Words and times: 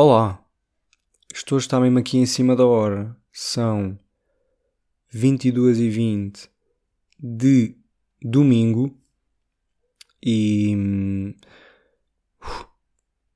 Olá, 0.00 0.40
estou 1.34 1.56
a 1.56 1.58
estar 1.58 1.80
mesmo 1.80 1.98
aqui 1.98 2.18
em 2.18 2.24
cima 2.24 2.54
da 2.54 2.64
hora. 2.64 3.16
São 3.32 3.98
22 5.10 5.80
e 5.80 5.90
20 5.90 6.48
de 7.18 7.76
domingo 8.22 8.96
e 10.22 10.72
hum, 10.76 11.34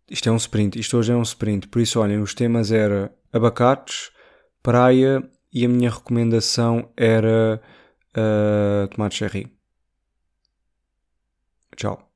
isto 0.08 0.28
é 0.28 0.30
um 0.30 0.36
sprint, 0.36 0.78
isto 0.78 0.96
hoje 0.96 1.10
é 1.10 1.16
um 1.16 1.22
sprint, 1.22 1.66
por 1.66 1.82
isso 1.82 1.98
olhem, 1.98 2.22
os 2.22 2.32
temas 2.32 2.70
eram 2.70 3.10
abacates, 3.32 4.12
praia 4.62 5.28
e 5.52 5.64
a 5.64 5.68
minha 5.68 5.90
recomendação 5.90 6.92
era 6.96 7.60
uh, 8.16 8.86
tomate 8.86 9.16
cherry. 9.16 9.52
Tchau. 11.74 12.08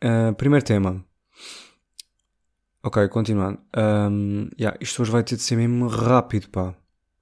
Uh, 0.00 0.32
primeiro 0.36 0.64
tema. 0.64 1.04
Ok, 2.86 3.08
continuando. 3.08 3.58
Um, 3.74 4.50
yeah, 4.60 4.76
isto 4.78 5.00
hoje 5.00 5.10
vai 5.10 5.24
ter 5.24 5.36
de 5.36 5.42
ser 5.42 5.56
mesmo 5.56 5.88
rápido, 5.88 6.50
pá. 6.50 6.74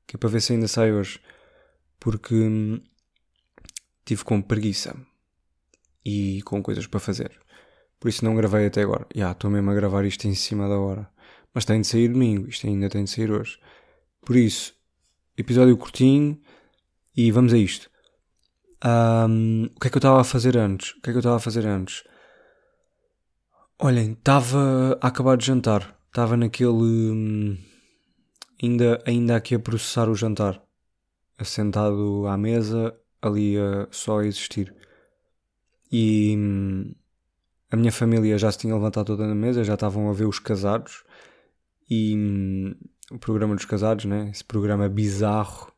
Que 0.09 0.17
é 0.17 0.19
para 0.19 0.29
ver 0.29 0.41
se 0.41 0.53
ainda 0.53 0.67
sai 0.67 0.93
hoje. 0.93 1.21
Porque 2.01 2.35
hum, 2.35 2.83
tive 4.05 4.25
com 4.25 4.43
preguiça. 4.43 4.97
E 6.05 6.43
com 6.43 6.61
coisas 6.61 6.89
para 6.89 6.99
fazer. 6.99 7.31
Por 8.01 8.09
isso 8.09 8.25
não 8.25 8.35
gravei 8.35 8.67
até 8.67 8.83
agora. 8.83 9.07
Já, 9.15 9.19
yeah, 9.19 9.33
estou 9.33 9.49
mesmo 9.49 9.71
a 9.71 9.75
gravar 9.75 10.05
isto 10.05 10.27
em 10.27 10.35
cima 10.35 10.69
da 10.69 10.77
hora. 10.77 11.09
Mas 11.55 11.65
tem 11.65 11.81
de 11.81 11.87
sair 11.87 12.09
domingo. 12.09 12.49
Isto 12.49 12.67
ainda 12.67 12.89
tem 12.89 13.05
de 13.05 13.11
sair 13.11 13.31
hoje. 13.31 13.57
Por 14.21 14.35
isso, 14.35 14.75
episódio 15.37 15.77
curtinho. 15.77 16.41
E 17.17 17.31
vamos 17.31 17.53
a 17.53 17.57
isto. 17.57 17.89
Um, 18.85 19.67
o 19.77 19.79
que 19.79 19.87
é 19.87 19.91
que 19.91 19.97
eu 19.97 20.01
estava 20.01 20.21
a 20.23 20.25
fazer 20.25 20.59
antes? 20.59 20.91
O 20.91 21.01
que 21.03 21.11
é 21.11 21.13
que 21.13 21.19
eu 21.19 21.21
estava 21.21 21.37
a 21.37 21.41
fazer 21.41 21.65
antes? 21.69 22.03
Olhem, 23.79 24.13
estava 24.13 24.99
a 25.01 25.09
acabar 25.09 25.37
de 25.37 25.47
jantar. 25.47 25.99
Estava 26.07 26.37
naquele. 26.37 26.71
Hum, 26.71 27.59
ainda, 28.63 29.03
ainda 29.07 29.37
aqui 29.37 29.55
a 29.55 29.59
processar 29.59 30.09
o 30.09 30.15
jantar. 30.15 30.63
Assentado 31.39 32.27
à 32.29 32.37
mesa, 32.37 32.95
ali 33.21 33.57
a 33.59 33.89
só 33.91 34.21
a 34.21 34.27
existir. 34.27 34.75
E 35.91 36.35
hum, 36.37 36.95
a 37.71 37.77
minha 37.77 37.93
família 37.93 38.39
já 38.39 38.53
se 38.53 38.59
tinha 38.59 38.75
levantado 38.75 39.07
toda 39.07 39.27
na 39.27 39.35
mesa, 39.35 39.65
já 39.65 39.75
estavam 39.75 40.09
a 40.09 40.13
ver 40.13 40.27
os 40.27 40.39
casados. 40.39 41.05
E 41.91 42.17
hum, 42.17 42.75
o 43.11 43.19
programa 43.19 43.55
dos 43.55 43.65
casados, 43.65 44.05
né? 44.05 44.31
Esse 44.31 44.45
programa 44.45 44.89
bizarro. 44.89 45.73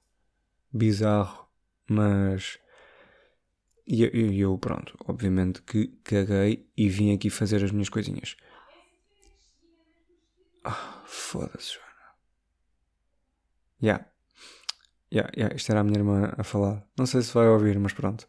Bizarro, 0.72 1.46
mas 1.88 2.58
e 3.86 4.02
eu, 4.02 4.32
eu, 4.32 4.58
pronto, 4.58 4.96
obviamente 5.06 5.62
que 5.62 5.88
caguei 6.02 6.66
e 6.76 6.88
vim 6.88 7.14
aqui 7.14 7.28
fazer 7.28 7.62
as 7.62 7.70
minhas 7.70 7.88
coisinhas. 7.88 8.36
Ah, 10.64 11.02
foda-se, 11.06 11.74
Joana. 11.74 12.14
Yeah. 13.82 14.06
Yeah, 15.12 15.30
yeah, 15.36 15.54
isto 15.54 15.70
era 15.70 15.80
a 15.80 15.84
minha 15.84 15.98
irmã 15.98 16.32
a 16.36 16.42
falar. 16.42 16.84
Não 16.98 17.06
sei 17.06 17.22
se 17.22 17.32
vai 17.34 17.46
ouvir, 17.46 17.78
mas 17.78 17.92
pronto. 17.92 18.26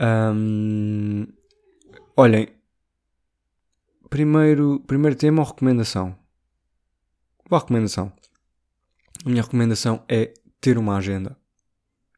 Um, 0.00 1.26
olhem, 2.16 2.48
primeiro, 4.08 4.80
primeiro 4.80 5.16
tema 5.16 5.42
ou 5.42 5.48
recomendação? 5.48 6.18
Boa 7.48 7.60
recomendação. 7.60 8.12
A 9.24 9.28
minha 9.28 9.42
recomendação 9.42 10.04
é 10.08 10.34
ter 10.60 10.76
uma 10.76 10.96
agenda. 10.96 11.38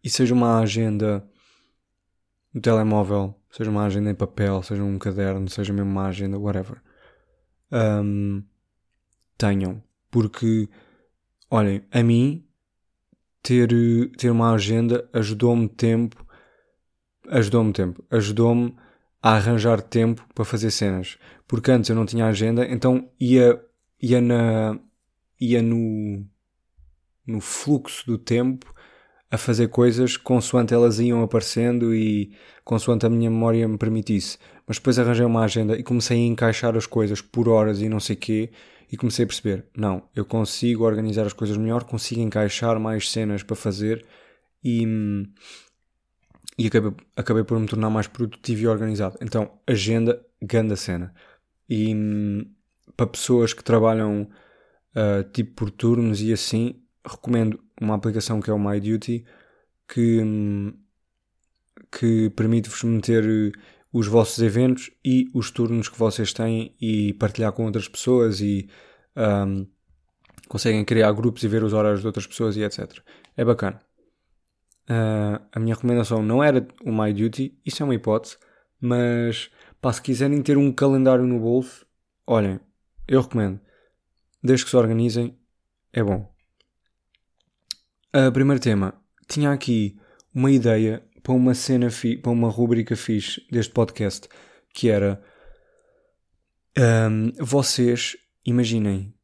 E 0.02 0.10
seja 0.10 0.34
uma 0.34 0.60
agenda 0.60 1.28
no 2.52 2.60
telemóvel, 2.60 3.34
seja 3.50 3.70
uma 3.70 3.84
agenda 3.84 4.10
em 4.10 4.14
papel, 4.14 4.62
seja 4.62 4.82
um 4.82 4.98
caderno, 4.98 5.48
seja 5.48 5.72
mesmo 5.72 5.90
uma 5.90 6.06
agenda, 6.06 6.38
whatever. 6.38 6.82
Um, 7.70 8.42
tenham. 9.38 9.82
Porque, 10.10 10.68
olhem, 11.50 11.82
a 11.90 12.02
mim, 12.02 12.46
ter, 13.42 13.68
ter 14.16 14.30
uma 14.30 14.52
agenda 14.52 15.08
ajudou-me 15.12 15.68
tempo, 15.68 16.26
ajudou-me 17.28 17.72
tempo, 17.72 18.04
ajudou-me 18.10 18.76
a 19.22 19.36
arranjar 19.36 19.80
tempo 19.80 20.26
para 20.34 20.44
fazer 20.44 20.70
cenas. 20.70 21.18
Porque 21.48 21.70
antes 21.70 21.88
eu 21.88 21.96
não 21.96 22.06
tinha 22.06 22.26
agenda, 22.26 22.66
então 22.66 23.10
ia, 23.18 23.62
ia 24.00 24.20
na, 24.20 24.78
ia 25.40 25.62
no, 25.62 26.26
no 27.26 27.40
fluxo 27.40 28.06
do 28.06 28.18
tempo 28.18 28.72
a 29.32 29.38
fazer 29.38 29.68
coisas 29.68 30.18
consoante 30.18 30.74
elas 30.74 31.00
iam 31.00 31.22
aparecendo 31.22 31.94
e 31.94 32.30
consoante 32.62 33.06
a 33.06 33.08
minha 33.08 33.30
memória 33.30 33.66
me 33.66 33.78
permitisse. 33.78 34.36
Mas 34.66 34.76
depois 34.76 34.98
arranjei 34.98 35.24
uma 35.24 35.42
agenda 35.42 35.74
e 35.74 35.82
comecei 35.82 36.18
a 36.18 36.26
encaixar 36.26 36.76
as 36.76 36.84
coisas 36.84 37.22
por 37.22 37.48
horas 37.48 37.80
e 37.80 37.88
não 37.88 37.98
sei 37.98 38.14
quê 38.14 38.50
e 38.92 38.96
comecei 38.96 39.24
a 39.24 39.26
perceber, 39.26 39.64
não, 39.74 40.02
eu 40.14 40.22
consigo 40.22 40.84
organizar 40.84 41.24
as 41.24 41.32
coisas 41.32 41.56
melhor, 41.56 41.84
consigo 41.84 42.20
encaixar 42.20 42.78
mais 42.78 43.10
cenas 43.10 43.42
para 43.42 43.56
fazer 43.56 44.04
e, 44.62 44.86
e 46.58 46.66
acabei, 46.66 46.92
acabei 47.16 47.42
por 47.42 47.58
me 47.58 47.66
tornar 47.66 47.88
mais 47.88 48.06
produtivo 48.06 48.60
e 48.60 48.66
organizado. 48.66 49.16
Então, 49.22 49.50
agenda, 49.66 50.22
ganda 50.42 50.76
cena. 50.76 51.14
E 51.70 51.96
para 52.94 53.06
pessoas 53.06 53.54
que 53.54 53.64
trabalham 53.64 54.28
uh, 54.94 55.24
tipo 55.32 55.54
por 55.54 55.70
turnos 55.70 56.20
e 56.20 56.34
assim, 56.34 56.82
recomendo 57.02 57.58
uma 57.82 57.94
aplicação 57.94 58.40
que 58.40 58.50
é 58.50 58.52
o 58.52 58.58
My 58.58 58.80
Duty 58.80 59.24
que, 59.88 60.20
que 61.90 62.30
permite-vos 62.30 62.82
meter 62.84 63.24
eh, 63.24 63.52
os 63.92 64.06
vossos 64.06 64.42
eventos 64.42 64.90
e 65.04 65.28
os 65.34 65.50
turnos 65.50 65.88
que 65.88 65.98
vocês 65.98 66.32
têm 66.32 66.74
e 66.80 67.12
partilhar 67.14 67.52
com 67.52 67.66
outras 67.66 67.88
pessoas 67.88 68.40
e 68.40 68.68
um, 69.16 69.66
conseguem 70.48 70.84
criar 70.84 71.12
grupos 71.12 71.42
e 71.42 71.48
ver 71.48 71.62
os 71.62 71.72
horários 71.72 72.00
de 72.00 72.06
outras 72.06 72.26
pessoas 72.26 72.56
e 72.56 72.62
etc. 72.62 73.00
É 73.36 73.44
bacana. 73.44 73.80
Uh, 74.84 75.44
a 75.52 75.60
minha 75.60 75.74
recomendação 75.74 76.22
não 76.22 76.42
era 76.42 76.66
o 76.84 76.90
My 76.90 77.12
Duty, 77.12 77.58
isso 77.64 77.82
é 77.82 77.84
uma 77.84 77.94
hipótese, 77.94 78.36
mas 78.80 79.50
pá, 79.80 79.92
se 79.92 80.00
quiserem 80.00 80.42
ter 80.42 80.56
um 80.56 80.72
calendário 80.72 81.24
no 81.24 81.38
bolso, 81.38 81.86
olhem, 82.26 82.58
eu 83.06 83.20
recomendo. 83.20 83.60
Desde 84.42 84.64
que 84.64 84.70
se 84.70 84.76
organizem, 84.76 85.38
é 85.92 86.02
bom. 86.02 86.31
Uh, 88.14 88.30
primeiro 88.30 88.60
tema. 88.60 88.92
Tinha 89.26 89.50
aqui 89.50 89.98
uma 90.34 90.50
ideia 90.50 91.02
para 91.22 91.32
uma 91.32 91.54
cena, 91.54 91.88
para 92.20 92.30
uma 92.30 92.50
rubrica 92.50 92.94
fixe 92.94 93.42
deste 93.50 93.72
podcast, 93.72 94.28
que 94.74 94.90
era 94.90 95.22
um, 96.78 97.32
vocês, 97.40 98.14
imaginem, 98.44 99.14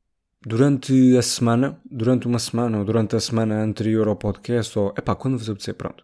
durante 0.40 1.18
a 1.18 1.20
semana, 1.20 1.78
durante 1.84 2.26
uma 2.26 2.38
semana 2.38 2.78
ou 2.78 2.84
durante 2.86 3.14
a 3.14 3.20
semana 3.20 3.62
anterior 3.62 4.08
ao 4.08 4.16
podcast, 4.16 4.78
ou 4.78 4.94
epá, 4.96 5.14
quando 5.14 5.36
vos 5.36 5.50
apetecer, 5.50 5.74
pronto, 5.74 6.02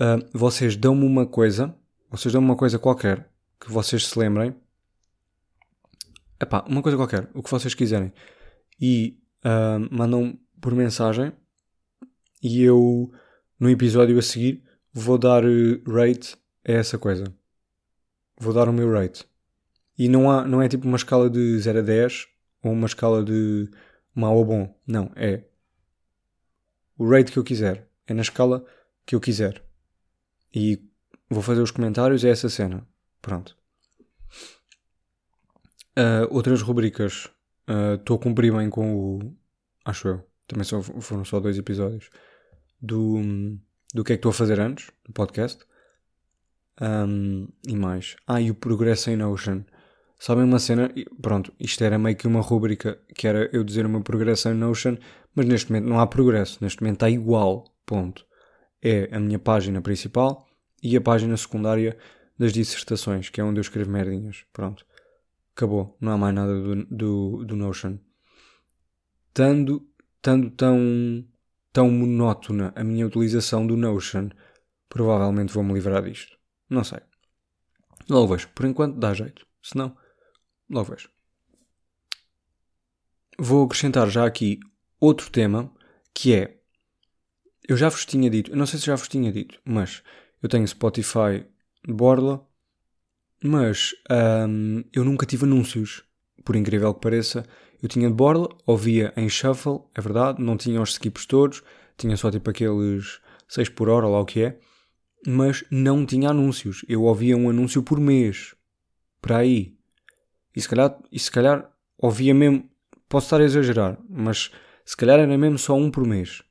uh, 0.00 0.28
vocês 0.32 0.76
dão-me 0.76 1.06
uma 1.06 1.26
coisa, 1.26 1.72
vocês 2.10 2.32
dão-me 2.32 2.48
uma 2.48 2.56
coisa 2.56 2.76
qualquer 2.76 3.30
que 3.60 3.70
vocês 3.70 4.04
se 4.04 4.18
lembrem, 4.18 4.52
epá, 6.40 6.64
uma 6.68 6.82
coisa 6.82 6.98
qualquer, 6.98 7.30
o 7.34 7.40
que 7.40 7.50
vocês 7.52 7.72
quiserem, 7.72 8.12
e 8.80 9.16
uh, 9.44 9.94
mandam 9.94 10.36
por 10.60 10.74
mensagem 10.74 11.32
e 12.42 12.62
eu, 12.62 13.10
no 13.58 13.70
episódio 13.70 14.18
a 14.18 14.22
seguir, 14.22 14.62
vou 14.92 15.18
dar 15.18 15.44
eh, 15.44 15.80
rate 15.86 16.36
a 16.66 16.72
essa 16.72 16.98
coisa. 16.98 17.24
Vou 18.38 18.52
dar 18.52 18.68
o 18.68 18.72
meu 18.72 18.90
rate. 18.92 19.26
E 19.98 20.08
não, 20.08 20.30
há, 20.30 20.46
não 20.46 20.62
é 20.62 20.68
tipo 20.68 20.86
uma 20.86 20.96
escala 20.96 21.28
de 21.30 21.58
0 21.58 21.78
a 21.78 21.82
10 21.82 22.28
ou 22.62 22.72
uma 22.72 22.86
escala 22.86 23.24
de 23.24 23.70
mau 24.14 24.36
ou 24.36 24.44
bom. 24.44 24.78
Não, 24.86 25.10
é 25.16 25.44
o 26.98 27.08
rate 27.08 27.32
que 27.32 27.38
eu 27.38 27.44
quiser. 27.44 27.88
É 28.06 28.14
na 28.14 28.22
escala 28.22 28.64
que 29.04 29.14
eu 29.14 29.20
quiser. 29.20 29.62
E 30.54 30.82
vou 31.28 31.42
fazer 31.42 31.60
os 31.60 31.70
comentários 31.70 32.24
a 32.24 32.28
essa 32.28 32.48
cena. 32.48 32.86
Pronto. 33.20 33.56
Uh, 35.98 36.28
outras 36.30 36.62
rubricas. 36.62 37.28
Estou 37.98 38.16
uh, 38.16 38.20
a 38.20 38.22
cumprir 38.22 38.52
bem 38.52 38.70
com 38.70 38.94
o. 38.94 39.36
Acho 39.84 40.08
eu. 40.08 40.26
Também 40.46 40.64
só, 40.64 40.80
foram 40.80 41.24
só 41.24 41.40
dois 41.40 41.58
episódios 41.58 42.10
do, 42.80 43.20
do 43.94 44.04
que 44.04 44.12
é 44.12 44.16
que 44.16 44.20
estou 44.20 44.30
a 44.30 44.34
fazer 44.34 44.60
antes, 44.60 44.90
do 45.04 45.12
podcast. 45.12 45.64
Um, 46.80 47.48
e 47.66 47.74
mais. 47.74 48.16
Ah, 48.26 48.40
e 48.40 48.50
o 48.50 48.54
Progresso 48.54 49.10
em 49.10 49.16
Notion. 49.16 49.62
Sabem 50.18 50.44
uma 50.44 50.58
cena? 50.58 50.90
Pronto, 51.20 51.52
isto 51.58 51.82
era 51.84 51.98
meio 51.98 52.16
que 52.16 52.26
uma 52.26 52.40
rúbrica 52.40 52.98
que 53.14 53.26
era 53.26 53.50
eu 53.52 53.62
dizer 53.62 53.84
o 53.86 53.88
meu 53.88 54.02
progresso 54.02 54.48
em 54.48 54.54
Notion, 54.54 54.96
mas 55.34 55.46
neste 55.46 55.70
momento 55.70 55.88
não 55.88 56.00
há 56.00 56.06
progresso. 56.06 56.58
Neste 56.62 56.82
momento 56.82 56.96
está 56.96 57.10
igual. 57.10 57.64
Ponto. 57.84 58.26
É 58.82 59.08
a 59.12 59.20
minha 59.20 59.38
página 59.38 59.80
principal 59.80 60.46
e 60.82 60.96
a 60.96 61.00
página 61.00 61.36
secundária 61.36 61.96
das 62.38 62.52
dissertações, 62.52 63.28
que 63.30 63.40
é 63.40 63.44
onde 63.44 63.58
eu 63.58 63.62
escrevo 63.62 63.90
merdinhas. 63.90 64.44
Pronto. 64.52 64.86
Acabou. 65.54 65.96
Não 66.00 66.12
há 66.12 66.18
mais 66.18 66.34
nada 66.34 66.60
do, 66.60 66.84
do, 66.84 67.44
do 67.44 67.56
Notion. 67.56 67.98
Tando, 69.32 69.86
tando 70.22 70.50
tão 70.50 71.24
tão 71.76 71.90
monótona 71.90 72.72
a 72.74 72.82
minha 72.82 73.06
utilização 73.06 73.66
do 73.66 73.76
Notion, 73.76 74.30
provavelmente 74.88 75.52
vou-me 75.52 75.74
livrar 75.74 76.02
disto. 76.02 76.34
Não 76.70 76.82
sei. 76.82 77.00
Logo 78.08 78.28
vejo. 78.28 78.48
Por 78.54 78.64
enquanto 78.64 78.98
dá 78.98 79.12
jeito. 79.12 79.46
Se 79.62 79.76
não, 79.76 79.94
logo 80.70 80.92
vejo. 80.92 81.10
vou 83.38 83.66
acrescentar 83.66 84.08
já 84.08 84.24
aqui 84.24 84.58
outro 84.98 85.30
tema 85.30 85.70
que 86.14 86.32
é. 86.32 86.58
Eu 87.68 87.76
já 87.76 87.90
vos 87.90 88.06
tinha 88.06 88.30
dito, 88.30 88.56
não 88.56 88.64
sei 88.64 88.80
se 88.80 88.86
já 88.86 88.94
vos 88.94 89.08
tinha 89.08 89.30
dito, 89.30 89.60
mas 89.62 90.02
eu 90.42 90.48
tenho 90.48 90.66
Spotify 90.66 91.44
borla, 91.86 92.42
mas 93.44 93.90
hum, 94.48 94.82
eu 94.94 95.04
nunca 95.04 95.26
tive 95.26 95.44
anúncios, 95.44 96.02
por 96.42 96.56
incrível 96.56 96.94
que 96.94 97.02
pareça. 97.02 97.46
Eu 97.86 97.88
tinha 97.88 98.08
de 98.08 98.14
borla, 98.14 98.48
ouvia 98.66 99.12
em 99.16 99.28
shuffle, 99.28 99.78
é 99.94 100.00
verdade, 100.00 100.42
não 100.42 100.56
tinha 100.56 100.82
os 100.82 100.90
skips 100.90 101.24
todos, 101.24 101.62
tinha 101.96 102.16
só 102.16 102.32
tipo 102.32 102.50
aqueles 102.50 103.20
6 103.46 103.68
por 103.68 103.88
hora, 103.88 104.08
lá 104.08 104.18
o 104.18 104.24
que 104.24 104.42
é, 104.42 104.58
mas 105.24 105.62
não 105.70 106.04
tinha 106.04 106.30
anúncios. 106.30 106.84
Eu 106.88 107.04
ouvia 107.04 107.36
um 107.36 107.48
anúncio 107.48 107.84
por 107.84 108.00
mês, 108.00 108.56
para 109.22 109.36
aí. 109.36 109.76
E 110.56 110.60
se 110.60 110.68
calhar, 110.68 110.98
e 111.12 111.18
se 111.20 111.30
calhar 111.30 111.70
ouvia 111.96 112.34
mesmo, 112.34 112.68
posso 113.08 113.26
estar 113.26 113.40
a 113.40 113.44
exagerar, 113.44 113.96
mas 114.10 114.50
se 114.84 114.96
calhar 114.96 115.20
era 115.20 115.38
mesmo 115.38 115.56
só 115.56 115.76
um 115.76 115.88
por 115.88 116.04
mês. 116.04 116.42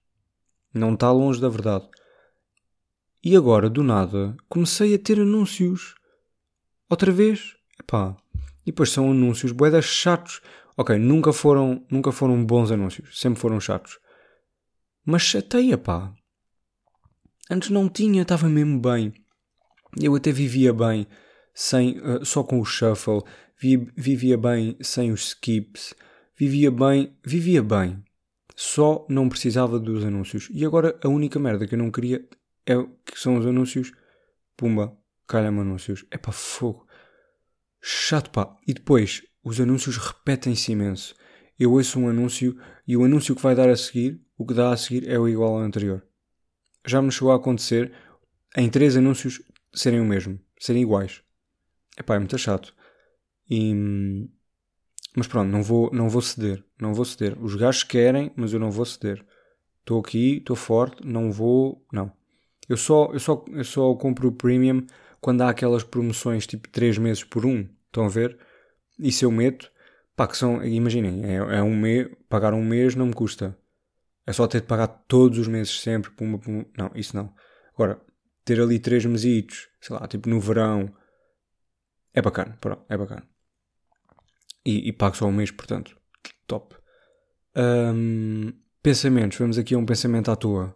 Não 0.73 0.93
está 0.93 1.11
longe 1.11 1.41
da 1.41 1.49
verdade. 1.49 1.85
E 3.21 3.35
agora, 3.35 3.69
do 3.69 3.83
nada, 3.83 4.37
comecei 4.47 4.95
a 4.95 4.99
ter 4.99 5.19
anúncios. 5.19 5.95
Outra 6.89 7.11
vez? 7.11 7.57
Epá. 7.77 8.15
E 8.61 8.71
depois 8.71 8.89
são 8.89 9.11
anúncios 9.11 9.51
boedas 9.51 9.83
chatos. 9.83 10.41
Ok, 10.77 10.97
nunca 10.97 11.31
foram, 11.31 11.85
nunca 11.89 12.11
foram 12.11 12.43
bons 12.45 12.71
anúncios. 12.71 13.19
Sempre 13.19 13.39
foram 13.39 13.59
chatos. 13.59 13.97
Mas 15.05 15.21
chateia, 15.21 15.77
pá. 15.77 16.13
Antes 17.49 17.69
não 17.69 17.87
tinha, 17.87 18.23
estava 18.23 18.49
mesmo 18.49 18.79
bem. 18.79 19.13
Eu 20.01 20.15
até 20.15 20.31
vivia 20.31 20.73
bem 20.73 21.07
sem, 21.53 21.99
uh, 21.99 22.25
só 22.25 22.43
com 22.43 22.59
o 22.59 22.65
shuffle. 22.65 23.21
Vivia 23.57 24.37
bem 24.37 24.75
sem 24.81 25.11
os 25.11 25.27
skips. 25.27 25.93
Vivia 26.37 26.69
bem, 26.69 27.15
vivia 27.25 27.63
bem. 27.63 28.03
Só 28.55 29.05
não 29.09 29.29
precisava 29.29 29.79
dos 29.79 30.03
anúncios. 30.03 30.49
E 30.51 30.65
agora 30.65 30.99
a 31.03 31.07
única 31.07 31.39
merda 31.39 31.65
que 31.65 31.75
eu 31.75 31.79
não 31.79 31.91
queria 31.91 32.27
é 32.65 32.75
que 33.05 33.17
são 33.17 33.37
os 33.37 33.45
anúncios. 33.45 33.93
Pumba, 34.57 34.97
calha-me 35.25 35.61
anúncios. 35.61 36.05
É 36.11 36.17
para 36.17 36.33
fogo. 36.33 36.85
Chato 37.81 38.29
pá. 38.31 38.57
E 38.67 38.73
depois, 38.73 39.23
os 39.45 39.61
anúncios 39.61 39.95
repetem-se 39.97 40.71
imenso. 40.71 41.15
Eu 41.57 41.71
ouço 41.73 41.99
um 41.99 42.09
anúncio 42.09 42.57
e 42.87 42.97
o 42.97 43.05
anúncio 43.05 43.35
que 43.35 43.41
vai 43.41 43.53
dar 43.53 43.69
a 43.69 43.75
seguir, 43.77 44.19
o 44.35 44.45
que 44.45 44.55
dá 44.55 44.73
a 44.73 44.77
seguir 44.77 45.07
é 45.07 45.19
o 45.19 45.29
igual 45.29 45.53
ao 45.53 45.61
anterior. 45.61 46.03
Já 46.85 46.99
me 46.99 47.11
chegou 47.11 47.31
a 47.31 47.35
acontecer 47.35 47.93
em 48.57 48.67
três 48.69 48.97
anúncios 48.97 49.41
serem 49.71 50.01
o 50.01 50.05
mesmo, 50.05 50.39
serem 50.59 50.81
iguais. 50.81 51.21
Epá, 51.97 52.15
é 52.15 52.19
muito 52.19 52.37
chato. 52.39 52.73
E, 53.47 54.27
mas 55.15 55.27
pronto, 55.27 55.49
não 55.49 55.61
vou, 55.61 55.91
não 55.93 56.09
vou 56.09 56.23
ceder. 56.23 56.63
Não 56.81 56.93
vou 56.93 57.05
ceder. 57.05 57.37
Os 57.39 57.55
gajos 57.55 57.83
querem, 57.83 58.31
mas 58.35 58.51
eu 58.51 58.59
não 58.59 58.71
vou 58.71 58.85
ceder. 58.85 59.23
Estou 59.81 59.99
aqui, 59.99 60.37
estou 60.37 60.55
forte, 60.55 61.05
não 61.05 61.31
vou. 61.31 61.85
Não. 61.93 62.11
Eu 62.67 62.77
só, 62.77 63.11
eu, 63.13 63.19
só, 63.19 63.45
eu 63.49 63.63
só 63.63 63.93
compro 63.93 64.27
o 64.27 64.31
premium 64.31 64.85
quando 65.21 65.41
há 65.41 65.49
aquelas 65.49 65.83
promoções 65.83 66.47
tipo 66.47 66.67
3 66.69 66.97
meses 66.97 67.23
por 67.23 67.45
1. 67.45 67.69
Estão 67.85 68.05
a 68.05 68.09
ver? 68.09 68.37
Isso 68.99 69.25
eu 69.25 69.31
meto. 69.31 69.71
Pá, 70.15 70.27
que 70.27 70.37
são. 70.37 70.63
Imaginem, 70.63 71.23
é, 71.25 71.35
é 71.57 71.63
um 71.63 71.75
mês. 71.75 72.09
Pagar 72.29 72.53
um 72.53 72.63
mês 72.63 72.95
não 72.95 73.07
me 73.07 73.13
custa. 73.13 73.57
É 74.25 74.33
só 74.33 74.47
ter 74.47 74.61
de 74.61 74.67
pagar 74.67 74.87
todos 74.87 75.37
os 75.39 75.47
meses 75.47 75.81
sempre. 75.81 76.11
Não, 76.77 76.91
isso 76.95 77.15
não. 77.15 77.33
Agora, 77.73 78.01
ter 78.43 78.59
ali 78.59 78.79
3 78.79 79.05
mesitos, 79.05 79.67
sei 79.81 79.95
lá, 79.95 80.07
tipo 80.07 80.29
no 80.29 80.39
verão. 80.39 80.93
É 82.13 82.21
bacana, 82.21 82.57
pronto, 82.61 82.85
é 82.89 82.97
bacana 82.97 83.27
e, 84.65 84.89
e 84.89 84.91
pago 84.91 85.15
só 85.15 85.27
um 85.27 85.31
mês, 85.31 85.51
portanto, 85.51 85.95
top. 86.47 86.75
Um, 87.55 88.51
pensamentos, 88.81 89.37
vamos 89.37 89.57
aqui 89.57 89.75
a 89.75 89.77
um 89.77 89.85
pensamento 89.85 90.31
à 90.31 90.35
toa. 90.35 90.75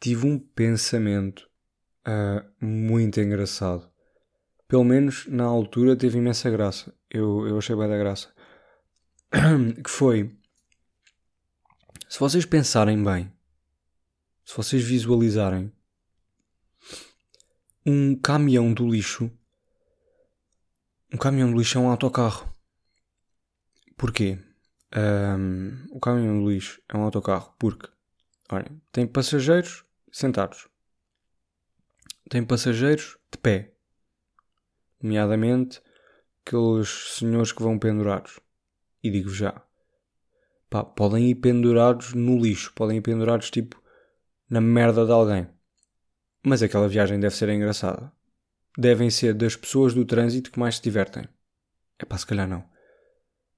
Tive 0.00 0.26
um 0.26 0.38
pensamento 0.38 1.48
uh, 2.06 2.64
muito 2.64 3.20
engraçado. 3.20 3.88
Pelo 4.68 4.84
menos 4.84 5.26
na 5.26 5.44
altura 5.44 5.96
teve 5.96 6.18
imensa 6.18 6.50
graça. 6.50 6.92
Eu, 7.10 7.46
eu 7.46 7.58
achei 7.58 7.76
bem 7.76 7.88
da 7.88 7.96
graça. 7.96 8.32
que 9.82 9.90
foi. 9.90 10.36
Se 12.08 12.18
vocês 12.18 12.44
pensarem 12.44 13.02
bem, 13.02 13.32
se 14.44 14.56
vocês 14.56 14.82
visualizarem 14.82 15.72
um 17.84 18.16
caminhão 18.16 18.72
do 18.72 18.88
lixo, 18.88 19.30
um 21.12 21.16
caminhão 21.16 21.50
do 21.50 21.58
lixo 21.58 21.78
é 21.78 21.80
um 21.80 21.88
autocarro. 21.88 22.52
Porquê? 23.96 24.38
Um, 24.96 25.86
o 25.90 26.00
caminhão 26.00 26.40
do 26.42 26.50
lixo 26.50 26.80
é 26.88 26.96
um 26.96 27.02
autocarro 27.02 27.54
porque, 27.58 27.88
olhem, 28.50 28.80
tem 28.92 29.06
passageiros 29.06 29.84
sentados, 30.10 30.68
tem 32.30 32.44
passageiros 32.44 33.18
de 33.30 33.38
pé, 33.38 33.75
nomeadamente 35.02 35.80
aqueles 36.44 37.16
senhores 37.16 37.52
que 37.52 37.62
vão 37.62 37.78
pendurados. 37.78 38.40
E 39.02 39.10
digo 39.10 39.30
já, 39.30 39.62
pá, 40.70 40.84
podem 40.84 41.30
ir 41.30 41.36
pendurados 41.36 42.12
no 42.14 42.38
lixo, 42.38 42.72
podem 42.74 42.98
ir 42.98 43.02
pendurados 43.02 43.50
tipo 43.50 43.80
na 44.48 44.60
merda 44.60 45.04
de 45.04 45.12
alguém. 45.12 45.48
Mas 46.44 46.62
aquela 46.62 46.88
viagem 46.88 47.18
deve 47.18 47.34
ser 47.34 47.48
engraçada. 47.48 48.12
Devem 48.78 49.10
ser 49.10 49.34
das 49.34 49.56
pessoas 49.56 49.94
do 49.94 50.04
trânsito 50.04 50.50
que 50.50 50.58
mais 50.58 50.76
se 50.76 50.82
divertem. 50.82 51.28
É 51.98 52.04
pá, 52.04 52.16
se 52.16 52.26
calhar 52.26 52.48
não. 52.48 52.64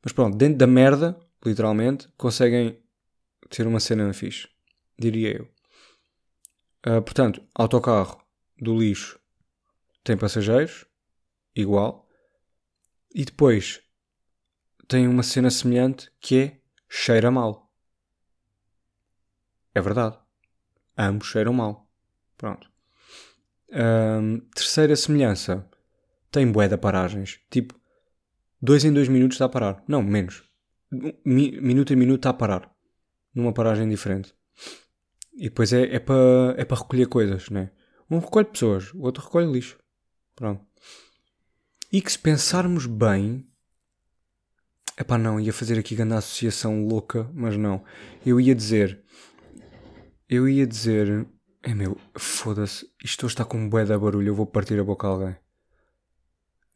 Mas 0.02 0.12
pronto, 0.12 0.36
dentro 0.36 0.58
da 0.58 0.66
merda, 0.66 1.18
literalmente, 1.44 2.08
conseguem 2.16 2.78
ter 3.50 3.66
uma 3.66 3.80
cena 3.80 4.12
fixe. 4.12 4.48
Diria 4.98 5.36
eu. 5.36 5.48
Uh, 6.86 7.02
portanto, 7.02 7.42
autocarro 7.54 8.22
do 8.60 8.78
lixo 8.78 9.18
tem 10.04 10.16
passageiros, 10.16 10.86
igual. 11.60 12.08
E 13.14 13.24
depois 13.24 13.82
tem 14.86 15.06
uma 15.08 15.22
cena 15.22 15.50
semelhante 15.50 16.10
que 16.20 16.38
é 16.38 16.60
cheira 16.88 17.30
mal. 17.30 17.72
É 19.74 19.80
verdade. 19.80 20.18
Ambos 20.96 21.28
cheiram 21.28 21.52
mal. 21.52 21.90
Pronto. 22.36 22.70
Terceira 24.54 24.96
semelhança. 24.96 25.68
Tem 26.30 26.50
bué 26.50 26.68
de 26.68 26.76
paragens. 26.76 27.40
Tipo, 27.50 27.74
dois 28.60 28.84
em 28.84 28.92
dois 28.92 29.08
minutos 29.08 29.36
está 29.36 29.46
a 29.46 29.48
parar. 29.48 29.82
Não, 29.86 30.02
menos. 30.02 30.42
minuto 31.24 31.92
em 31.92 31.96
minuto 31.96 32.20
está 32.20 32.30
a 32.30 32.34
parar. 32.34 32.74
Numa 33.34 33.52
paragem 33.52 33.88
diferente. 33.88 34.34
E 35.34 35.44
depois 35.44 35.72
é, 35.72 35.94
é 35.94 36.00
para 36.00 36.54
é 36.56 36.62
recolher 36.62 37.06
coisas, 37.06 37.48
né? 37.50 37.70
Um 38.10 38.18
recolhe 38.18 38.46
pessoas, 38.46 38.92
o 38.94 39.02
outro 39.02 39.22
recolhe 39.22 39.52
lixo. 39.52 39.78
Pronto. 40.34 40.67
E 41.90 42.02
que 42.02 42.12
se 42.12 42.18
pensarmos 42.18 42.86
bem. 42.86 43.46
Epá, 44.98 45.16
não, 45.16 45.40
ia 45.40 45.52
fazer 45.52 45.78
aqui 45.78 45.94
grande 45.94 46.14
associação 46.14 46.86
louca, 46.86 47.30
mas 47.32 47.56
não. 47.56 47.84
Eu 48.26 48.40
ia 48.40 48.54
dizer. 48.54 49.02
Eu 50.28 50.48
ia 50.48 50.66
dizer. 50.66 51.26
É 51.62 51.74
meu, 51.74 51.98
foda-se, 52.16 52.88
isto 53.02 53.26
está 53.26 53.44
com 53.44 53.58
um 53.58 53.68
bué 53.68 53.84
da 53.84 53.98
barulho, 53.98 54.28
eu 54.28 54.34
vou 54.34 54.46
partir 54.46 54.78
a 54.78 54.84
boca 54.84 55.06
a 55.06 55.10
alguém. 55.10 55.36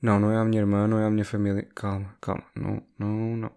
Não, 0.00 0.18
não 0.18 0.32
é 0.32 0.36
a 0.36 0.44
minha 0.44 0.60
irmã, 0.60 0.88
não 0.88 0.98
é 0.98 1.06
a 1.06 1.10
minha 1.10 1.24
família. 1.24 1.62
Calma, 1.74 2.16
calma. 2.20 2.44
Não, 2.56 2.82
não, 2.98 3.36
não. 3.36 3.52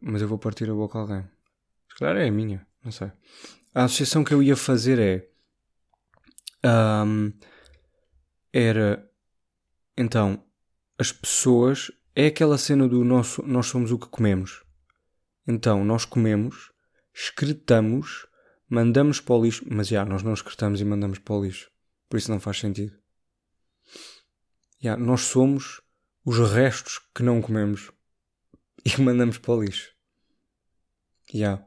Mas 0.00 0.22
eu 0.22 0.28
vou 0.28 0.38
partir 0.38 0.70
a 0.70 0.74
boca 0.74 0.96
a 0.96 1.02
alguém. 1.02 1.24
Se 1.90 1.98
calhar 1.98 2.16
é 2.16 2.28
a 2.28 2.32
minha, 2.32 2.66
não 2.82 2.90
sei. 2.90 3.12
A 3.74 3.84
associação 3.84 4.24
que 4.24 4.32
eu 4.32 4.42
ia 4.42 4.56
fazer 4.56 4.98
é. 4.98 5.28
Um, 6.66 7.32
era. 8.52 9.06
Então, 9.96 10.42
as 10.98 11.12
pessoas. 11.12 11.90
É 12.14 12.26
aquela 12.26 12.58
cena 12.58 12.88
do 12.88 13.04
nosso, 13.04 13.42
nós 13.46 13.66
somos 13.66 13.92
o 13.92 13.98
que 13.98 14.08
comemos. 14.08 14.64
Então, 15.46 15.84
nós 15.84 16.04
comemos, 16.04 16.72
excretamos, 17.14 18.26
mandamos 18.68 19.20
para 19.20 19.36
o 19.36 19.44
lixo. 19.44 19.64
Mas 19.70 19.88
já, 19.88 20.04
nós 20.04 20.22
não 20.22 20.34
excretamos 20.34 20.80
e 20.80 20.84
mandamos 20.84 21.20
para 21.20 21.34
o 21.36 21.44
lixo. 21.44 21.70
Por 22.08 22.16
isso 22.16 22.30
não 22.30 22.40
faz 22.40 22.58
sentido. 22.58 22.98
Yeah, 24.82 25.02
nós 25.02 25.22
somos 25.22 25.80
os 26.24 26.38
restos 26.50 27.00
que 27.14 27.22
não 27.22 27.40
comemos 27.40 27.90
e 28.84 28.90
que 28.90 29.00
mandamos 29.00 29.38
para 29.38 29.54
o 29.54 29.62
lixo. 29.62 29.92
Yeah. 31.32 31.64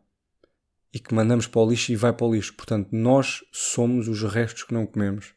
E 0.93 0.99
que 0.99 1.13
mandamos 1.13 1.47
para 1.47 1.61
o 1.61 1.69
lixo 1.69 1.91
e 1.91 1.95
vai 1.95 2.13
para 2.13 2.25
o 2.25 2.33
lixo. 2.33 2.53
Portanto, 2.53 2.89
nós 2.91 3.43
somos 3.51 4.07
os 4.07 4.21
restos 4.23 4.63
que 4.63 4.73
não 4.73 4.85
comemos, 4.85 5.33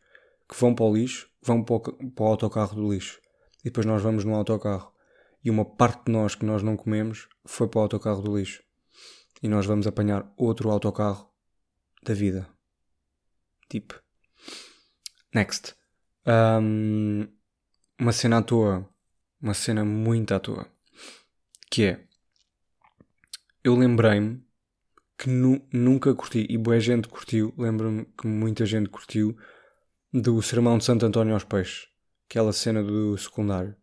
que 0.48 0.58
vão 0.58 0.74
para 0.74 0.84
o 0.84 0.94
lixo, 0.94 1.28
vão 1.40 1.62
para 1.62 1.76
o, 1.76 1.80
para 1.80 2.24
o 2.24 2.28
autocarro 2.28 2.74
do 2.74 2.92
lixo. 2.92 3.20
E 3.64 3.70
depois 3.70 3.86
nós 3.86 4.02
vamos 4.02 4.24
no 4.24 4.34
autocarro. 4.34 4.92
E 5.42 5.50
uma 5.50 5.64
parte 5.64 6.04
de 6.04 6.12
nós 6.12 6.34
que 6.34 6.44
nós 6.44 6.62
não 6.62 6.76
comemos 6.76 7.28
foi 7.46 7.66
para 7.68 7.78
o 7.78 7.82
autocarro 7.82 8.22
do 8.22 8.36
lixo. 8.36 8.62
E 9.42 9.48
nós 9.48 9.66
vamos 9.66 9.86
apanhar 9.86 10.32
outro 10.36 10.70
autocarro 10.70 11.30
da 12.02 12.14
vida. 12.14 12.48
Tipo. 13.68 14.00
Next. 15.34 15.74
Um, 16.26 17.26
uma 17.98 18.12
cena 18.12 18.38
à 18.38 18.42
toa, 18.42 18.88
uma 19.40 19.54
cena 19.54 19.84
muito 19.84 20.34
à 20.34 20.40
toa, 20.40 20.66
que 21.70 21.84
é 21.84 22.04
eu 23.62 23.74
lembrei-me 23.74 24.44
que 25.16 25.28
nu 25.30 25.66
nunca 25.72 26.14
curti, 26.14 26.46
e 26.50 26.58
boa 26.58 26.78
gente 26.78 27.08
curtiu, 27.08 27.54
lembro-me 27.56 28.04
que 28.04 28.26
muita 28.26 28.66
gente 28.66 28.90
curtiu, 28.90 29.36
do 30.12 30.40
Sermão 30.42 30.76
de 30.76 30.84
Santo 30.84 31.06
António 31.06 31.34
aos 31.34 31.44
Peixes, 31.44 31.88
aquela 32.28 32.52
cena 32.52 32.82
do 32.82 33.16
secundário. 33.16 33.76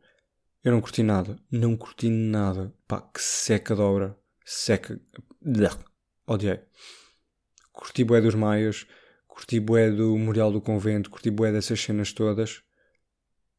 Eu 0.63 0.71
não 0.71 0.81
curti 0.81 1.01
nada, 1.01 1.39
não 1.51 1.75
curti 1.75 2.09
nada. 2.09 2.73
Pá, 2.87 3.01
que 3.01 3.21
seca 3.21 3.75
de 3.75 3.81
obra, 3.81 4.17
seca. 4.45 4.99
Odiei. 6.27 6.59
Curti 7.71 8.03
bué 8.03 8.21
dos 8.21 8.35
Maias, 8.35 8.85
curti 9.27 9.59
bué 9.59 9.89
do 9.89 10.15
Memorial 10.15 10.51
do 10.51 10.61
Convento, 10.61 11.09
curti 11.09 11.31
bué 11.31 11.51
dessas 11.51 11.81
cenas 11.81 12.13
todas. 12.13 12.63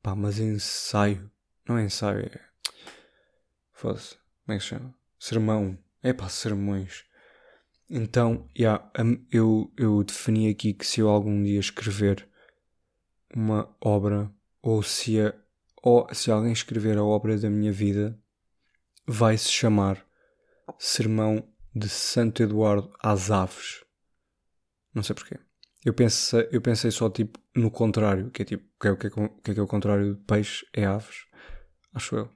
Pá, 0.02 0.14
mas 0.14 0.38
ensaio, 0.38 1.30
não 1.68 1.78
é 1.78 1.84
ensaio, 1.84 2.26
é. 2.26 2.40
Foda-se, 3.72 4.16
como 4.44 4.54
é 4.54 4.58
que 4.58 4.62
se 4.62 4.68
chama? 4.70 4.94
Sermão. 5.18 5.78
É 6.02 6.12
pá, 6.12 6.28
sermões 6.28 7.04
então, 7.94 8.48
yeah, 8.58 8.90
eu, 9.30 9.70
eu 9.76 10.02
defini 10.02 10.48
aqui 10.48 10.72
que 10.72 10.86
se 10.86 11.00
eu 11.00 11.10
algum 11.10 11.42
dia 11.42 11.60
escrever 11.60 12.26
uma 13.36 13.68
obra, 13.78 14.32
ou 14.62 14.83
se, 14.83 15.21
a, 15.21 15.35
ou 15.83 16.07
se 16.14 16.31
alguém 16.31 16.52
escrever 16.52 16.97
a 16.97 17.04
obra 17.04 17.37
da 17.37 17.50
minha 17.50 17.73
vida, 17.73 18.19
vai 19.07 19.37
se 19.37 19.50
chamar 19.50 20.07
Sermão 20.78 21.47
de 21.75 21.88
Santo 21.88 22.42
Eduardo 22.42 22.95
às 23.02 23.31
Aves. 23.31 23.85
Não 24.95 25.02
sei 25.02 25.14
porquê. 25.14 25.38
Eu 25.85 25.92
pensei, 25.92 26.49
eu 26.52 26.61
pensei 26.61 26.90
só 26.92 27.11
tipo 27.11 27.40
no 27.57 27.71
contrário, 27.71 28.31
que 28.31 28.42
é 28.42 28.45
tipo, 28.45 28.64
o 28.64 28.81
que 28.81 28.88
é, 28.88 28.97
que, 28.97 29.07
é, 29.09 29.11
que, 29.11 29.50
é, 29.50 29.54
que 29.54 29.61
é 29.61 29.62
o 29.62 29.66
contrário 29.66 30.14
de 30.14 30.21
peixe? 30.25 30.64
É 30.73 30.85
aves. 30.85 31.26
Acho 31.92 32.16
eu. 32.16 32.31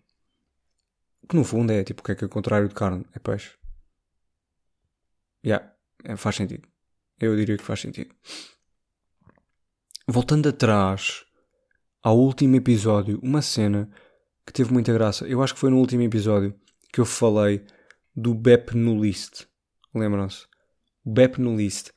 Que 1.29 1.37
no 1.37 1.45
fundo 1.45 1.73
é 1.73 1.85
tipo, 1.85 2.01
o 2.01 2.05
que 2.05 2.13
é 2.13 2.15
que 2.15 2.25
é 2.25 2.27
o 2.27 2.31
contrário 2.31 2.69
de 2.69 2.75
carne? 2.75 3.07
É 3.15 3.19
peixe. 3.19 3.57
Yeah, 5.45 5.73
é, 6.05 6.17
faz 6.17 6.37
sentido. 6.37 6.69
Eu 7.21 7.37
diria 7.37 7.57
que 7.57 7.63
faz 7.63 7.81
sentido. 7.81 8.15
Voltando 10.09 10.49
atrás 10.49 11.26
ao 12.07 12.17
último 12.17 12.55
episódio, 12.55 13.19
uma 13.21 13.43
cena 13.43 13.91
que 14.47 14.53
teve 14.53 14.73
muita 14.73 14.93
graça. 14.93 15.27
Eu 15.27 15.43
acho 15.43 15.55
que 15.55 15.59
foi 15.59 15.71
no 15.71 15.79
último 15.79 16.03
episódio 16.03 16.55
que 16.93 17.01
eu 17.01 17.05
falei 17.05 17.67
do 18.15 18.33
BEP 18.33 18.77
no 18.77 19.03
list. 19.03 19.47
Lembram-se? 19.93 20.47
O 21.05 21.11
BEP 21.11 21.41
no 21.41 21.57
list. 21.57 21.91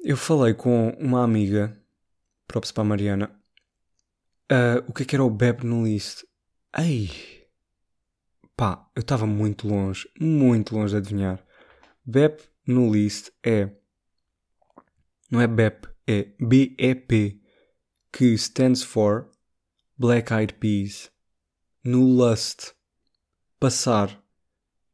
Eu 0.00 0.16
falei 0.16 0.52
com 0.52 0.88
uma 0.98 1.22
amiga, 1.22 1.80
próprio 2.48 2.74
para 2.74 2.82
a 2.82 2.86
Mariana, 2.86 3.40
uh, 4.50 4.84
o 4.88 4.92
que 4.92 5.04
é 5.04 5.06
que 5.06 5.14
era 5.14 5.22
o 5.22 5.30
BEP 5.30 5.64
no 5.64 5.84
list. 5.84 6.24
Ei! 6.76 7.08
Pá, 8.56 8.84
eu 8.96 9.02
estava 9.02 9.28
muito 9.28 9.68
longe, 9.68 10.10
muito 10.20 10.74
longe 10.74 10.90
de 10.90 10.96
adivinhar. 10.96 11.40
BEP 12.04 12.42
no 12.66 12.92
list 12.92 13.30
é. 13.44 13.70
Não 15.30 15.40
é 15.40 15.46
BEP, 15.46 15.86
é 16.04 16.32
BEP, 16.40 17.40
que 18.12 18.34
stands 18.34 18.82
for 18.82 19.30
Black 19.96 20.32
Eyed 20.32 20.54
Peas. 20.54 21.10
No 21.84 22.04
Lust. 22.04 22.74
Passar. 23.60 24.22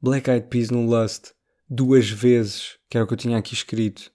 Black 0.00 0.30
Eyed 0.30 0.49
Peas 0.49 0.71
no 0.71 0.87
Lust. 0.87 1.33
Duas 1.68 2.09
vezes, 2.09 2.78
que 2.88 2.97
era 2.97 3.04
o 3.04 3.09
que 3.09 3.14
eu 3.14 3.18
tinha 3.18 3.38
aqui 3.38 3.54
escrito. 3.54 4.12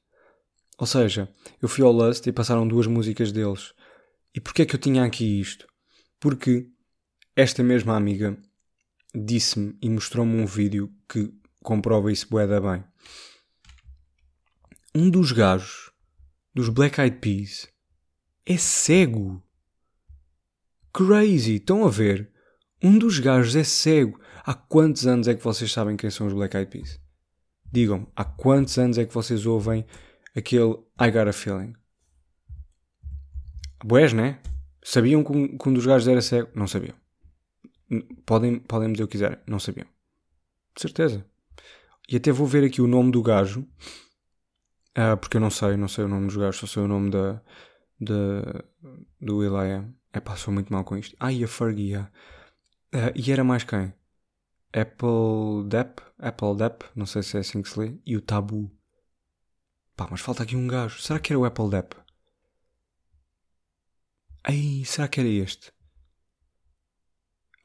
Ou 0.77 0.85
seja, 0.85 1.29
eu 1.61 1.67
fui 1.67 1.83
ao 1.83 1.91
Lust 1.91 2.25
e 2.27 2.31
passaram 2.31 2.67
duas 2.67 2.87
músicas 2.87 3.31
deles. 3.31 3.73
E 4.33 4.39
porquê 4.39 4.61
é 4.61 4.65
que 4.65 4.75
eu 4.75 4.79
tinha 4.79 5.03
aqui 5.03 5.39
isto? 5.39 5.67
Porque 6.19 6.69
esta 7.35 7.63
mesma 7.63 7.95
amiga 7.95 8.37
disse-me 9.13 9.77
e 9.81 9.89
mostrou-me 9.89 10.39
um 10.39 10.45
vídeo 10.45 10.93
que 11.07 11.33
comprova 11.63 12.11
isso 12.11 12.27
boeda 12.29 12.61
bem. 12.61 12.83
Um 14.93 15.09
dos 15.09 15.31
gajos 15.31 15.91
dos 16.53 16.69
Black 16.69 16.99
Eyed 16.99 17.17
Peas 17.17 17.67
é 18.45 18.57
cego. 18.57 19.43
Crazy, 20.93 21.55
estão 21.55 21.85
a 21.85 21.89
ver? 21.89 22.31
Um 22.81 22.97
dos 22.97 23.19
gajos 23.19 23.55
é 23.55 23.63
cego. 23.63 24.19
Há 24.43 24.53
quantos 24.53 25.05
anos 25.05 25.27
é 25.27 25.35
que 25.35 25.43
vocês 25.43 25.71
sabem 25.71 25.97
quem 25.97 26.09
são 26.09 26.27
os 26.27 26.33
Black 26.33 26.55
Eyed 26.55 26.71
Peas? 26.71 26.99
Digam-me, 27.71 28.07
há 28.15 28.23
quantos 28.23 28.77
anos 28.77 28.97
é 28.97 29.05
que 29.05 29.13
vocês 29.13 29.45
ouvem 29.45 29.85
aquele 30.35 30.73
I 30.99 31.11
Got 31.11 31.29
a 31.29 31.33
Feeling? 31.33 31.73
Boés, 33.83 34.13
né? 34.13 34.41
Sabiam 34.83 35.23
que 35.23 35.31
um, 35.31 35.57
que 35.57 35.69
um 35.69 35.73
dos 35.73 35.85
gajos 35.85 36.07
era 36.07 36.21
cego? 36.21 36.49
Não 36.55 36.67
sabiam. 36.67 36.95
Podem, 38.25 38.59
podem 38.59 38.91
dizer 38.91 39.03
o 39.03 39.07
que 39.07 39.13
quiserem. 39.13 39.37
Não 39.45 39.59
sabiam. 39.59 39.87
De 40.75 40.81
certeza. 40.81 41.25
E 42.09 42.15
até 42.15 42.31
vou 42.31 42.47
ver 42.47 42.63
aqui 42.63 42.81
o 42.81 42.87
nome 42.87 43.11
do 43.11 43.21
gajo, 43.21 43.61
uh, 44.97 45.15
porque 45.19 45.37
eu 45.37 45.41
não 45.41 45.51
sei, 45.51 45.77
não 45.77 45.87
sei 45.87 46.05
o 46.05 46.07
nome 46.07 46.25
dos 46.25 46.37
gajos, 46.37 46.57
só 46.57 46.65
sei 46.65 46.81
o 46.81 46.87
nome 46.87 47.11
da, 47.11 47.39
da, 47.99 48.63
do 49.19 49.37
Will.i.am. 49.37 49.93
É 50.13 50.19
pá, 50.19 50.35
sou 50.35 50.53
muito 50.53 50.71
mal 50.73 50.83
com 50.83 50.97
isto. 50.97 51.15
Ah, 51.19 51.31
e 51.31 51.43
a 51.43 51.47
Fergie, 51.47 51.97
uh, 51.97 52.09
e 53.15 53.31
era 53.31 53.43
mais 53.43 53.63
quem? 53.63 53.93
Apple 54.73 55.67
Depp, 55.67 56.01
Apple 56.17 56.55
Depp, 56.55 56.85
não 56.95 57.05
sei 57.05 57.23
se 57.23 57.37
é 57.37 57.39
assim 57.39 57.61
que 57.61 57.69
se 57.69 57.79
lê, 57.79 57.99
e 58.05 58.15
o 58.15 58.21
Tabu. 58.21 58.71
Pá, 59.95 60.07
mas 60.09 60.21
falta 60.21 60.43
aqui 60.43 60.55
um 60.55 60.67
gajo. 60.67 60.99
Será 61.01 61.19
que 61.19 61.33
era 61.33 61.39
o 61.39 61.45
Apple 61.45 61.69
Depp? 61.69 61.95
Ai, 64.43 64.83
será 64.85 65.07
que 65.07 65.19
era 65.19 65.29
este? 65.29 65.71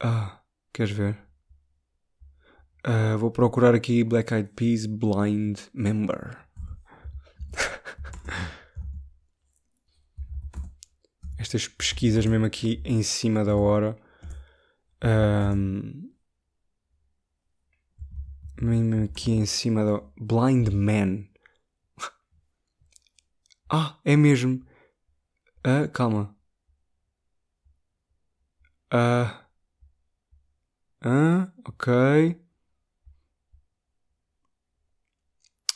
Ah, 0.00 0.42
queres 0.72 0.90
ver? 0.92 1.18
Uh, 2.86 3.16
vou 3.16 3.30
procurar 3.30 3.74
aqui 3.74 4.04
Black 4.04 4.34
Eyed 4.34 4.50
Peas 4.54 4.84
Blind 4.84 5.58
Member. 5.72 6.46
Estas 11.44 11.68
pesquisas 11.68 12.24
mesmo 12.24 12.46
aqui 12.46 12.80
em 12.86 13.02
cima 13.02 13.44
da 13.44 13.54
hora. 13.54 13.94
Um, 15.04 16.10
mesmo 18.58 19.04
aqui 19.04 19.32
em 19.32 19.44
cima 19.44 19.84
da. 19.84 20.00
Blind 20.18 20.70
Man. 20.70 21.28
ah, 23.70 24.00
é 24.06 24.16
mesmo. 24.16 24.64
Uh, 25.58 25.86
calma. 25.92 26.34
Ah. 28.90 29.46
Uh, 31.04 31.08
uh, 31.08 31.52
ok. 31.68 32.40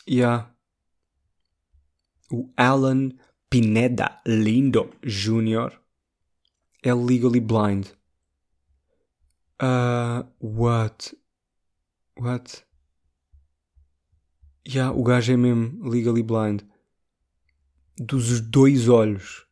Yeah. 0.08 0.50
O 2.32 2.50
Alan 2.56 3.10
Pineda 3.50 4.20
Lindo 4.26 4.90
Jr. 5.02 5.72
é 6.82 6.92
legally 6.92 7.40
blind. 7.40 7.86
Uh, 9.60 10.22
what? 10.38 11.16
What? 12.16 12.64
Yeah, 14.66 14.92
o 14.92 15.02
gajo 15.02 15.32
é 15.32 15.36
mesmo 15.36 15.88
legally 15.88 16.22
blind. 16.22 16.62
Dos 17.96 18.40
dois 18.40 18.88
olhos. 18.88 19.46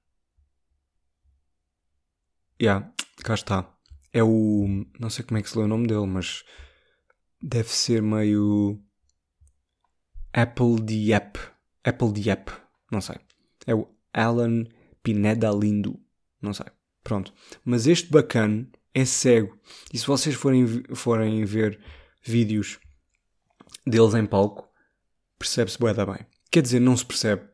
Yeah, 2.60 2.92
cá 3.24 3.34
está. 3.34 3.74
É 4.12 4.22
o. 4.22 4.84
Não 5.00 5.08
sei 5.10 5.24
como 5.24 5.38
é 5.38 5.42
que 5.42 5.48
se 5.48 5.58
lê 5.58 5.64
o 5.64 5.68
nome 5.68 5.86
dele, 5.86 6.06
mas. 6.06 6.44
Deve 7.42 7.68
ser 7.70 8.02
meio. 8.02 8.78
Apple 10.34 10.80
Diep. 10.82 11.38
Apple 11.82 12.12
Diep. 12.12 12.50
Não 12.92 13.00
sei. 13.00 13.25
É 13.66 13.74
o 13.74 13.88
Alan 14.12 14.64
Pineda 15.02 15.50
Lindo. 15.50 16.00
Não 16.40 16.52
sei. 16.52 16.66
Pronto. 17.02 17.32
Mas 17.64 17.86
este 17.86 18.10
bacana 18.10 18.68
é 18.94 19.04
cego. 19.04 19.58
E 19.92 19.98
se 19.98 20.06
vocês 20.06 20.34
forem, 20.34 20.66
forem 20.94 21.44
ver 21.44 21.80
vídeos 22.22 22.78
deles 23.86 24.14
em 24.14 24.26
palco, 24.26 24.68
percebe-se 25.38 25.78
bué 25.78 25.92
da 25.94 26.06
bem. 26.06 26.26
Quer 26.50 26.62
dizer, 26.62 26.80
não 26.80 26.96
se 26.96 27.04
percebe. 27.04 27.48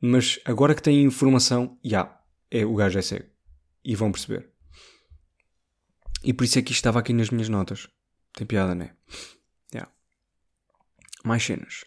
Mas 0.00 0.38
agora 0.44 0.74
que 0.74 0.82
têm 0.82 1.02
informação, 1.02 1.78
já, 1.84 2.02
yeah, 2.02 2.22
é, 2.50 2.64
o 2.64 2.74
gajo 2.74 2.98
é 2.98 3.02
cego. 3.02 3.28
E 3.84 3.94
vão 3.94 4.12
perceber. 4.12 4.50
E 6.22 6.32
por 6.32 6.44
isso 6.44 6.58
é 6.58 6.62
que 6.62 6.72
isto 6.72 6.80
estava 6.80 6.98
aqui 6.98 7.12
nas 7.12 7.30
minhas 7.30 7.48
notas. 7.48 7.88
Tem 8.32 8.46
piada, 8.46 8.74
né? 8.74 8.94
Yeah. 9.72 9.90
Mais 11.24 11.42
cenas 11.42 11.84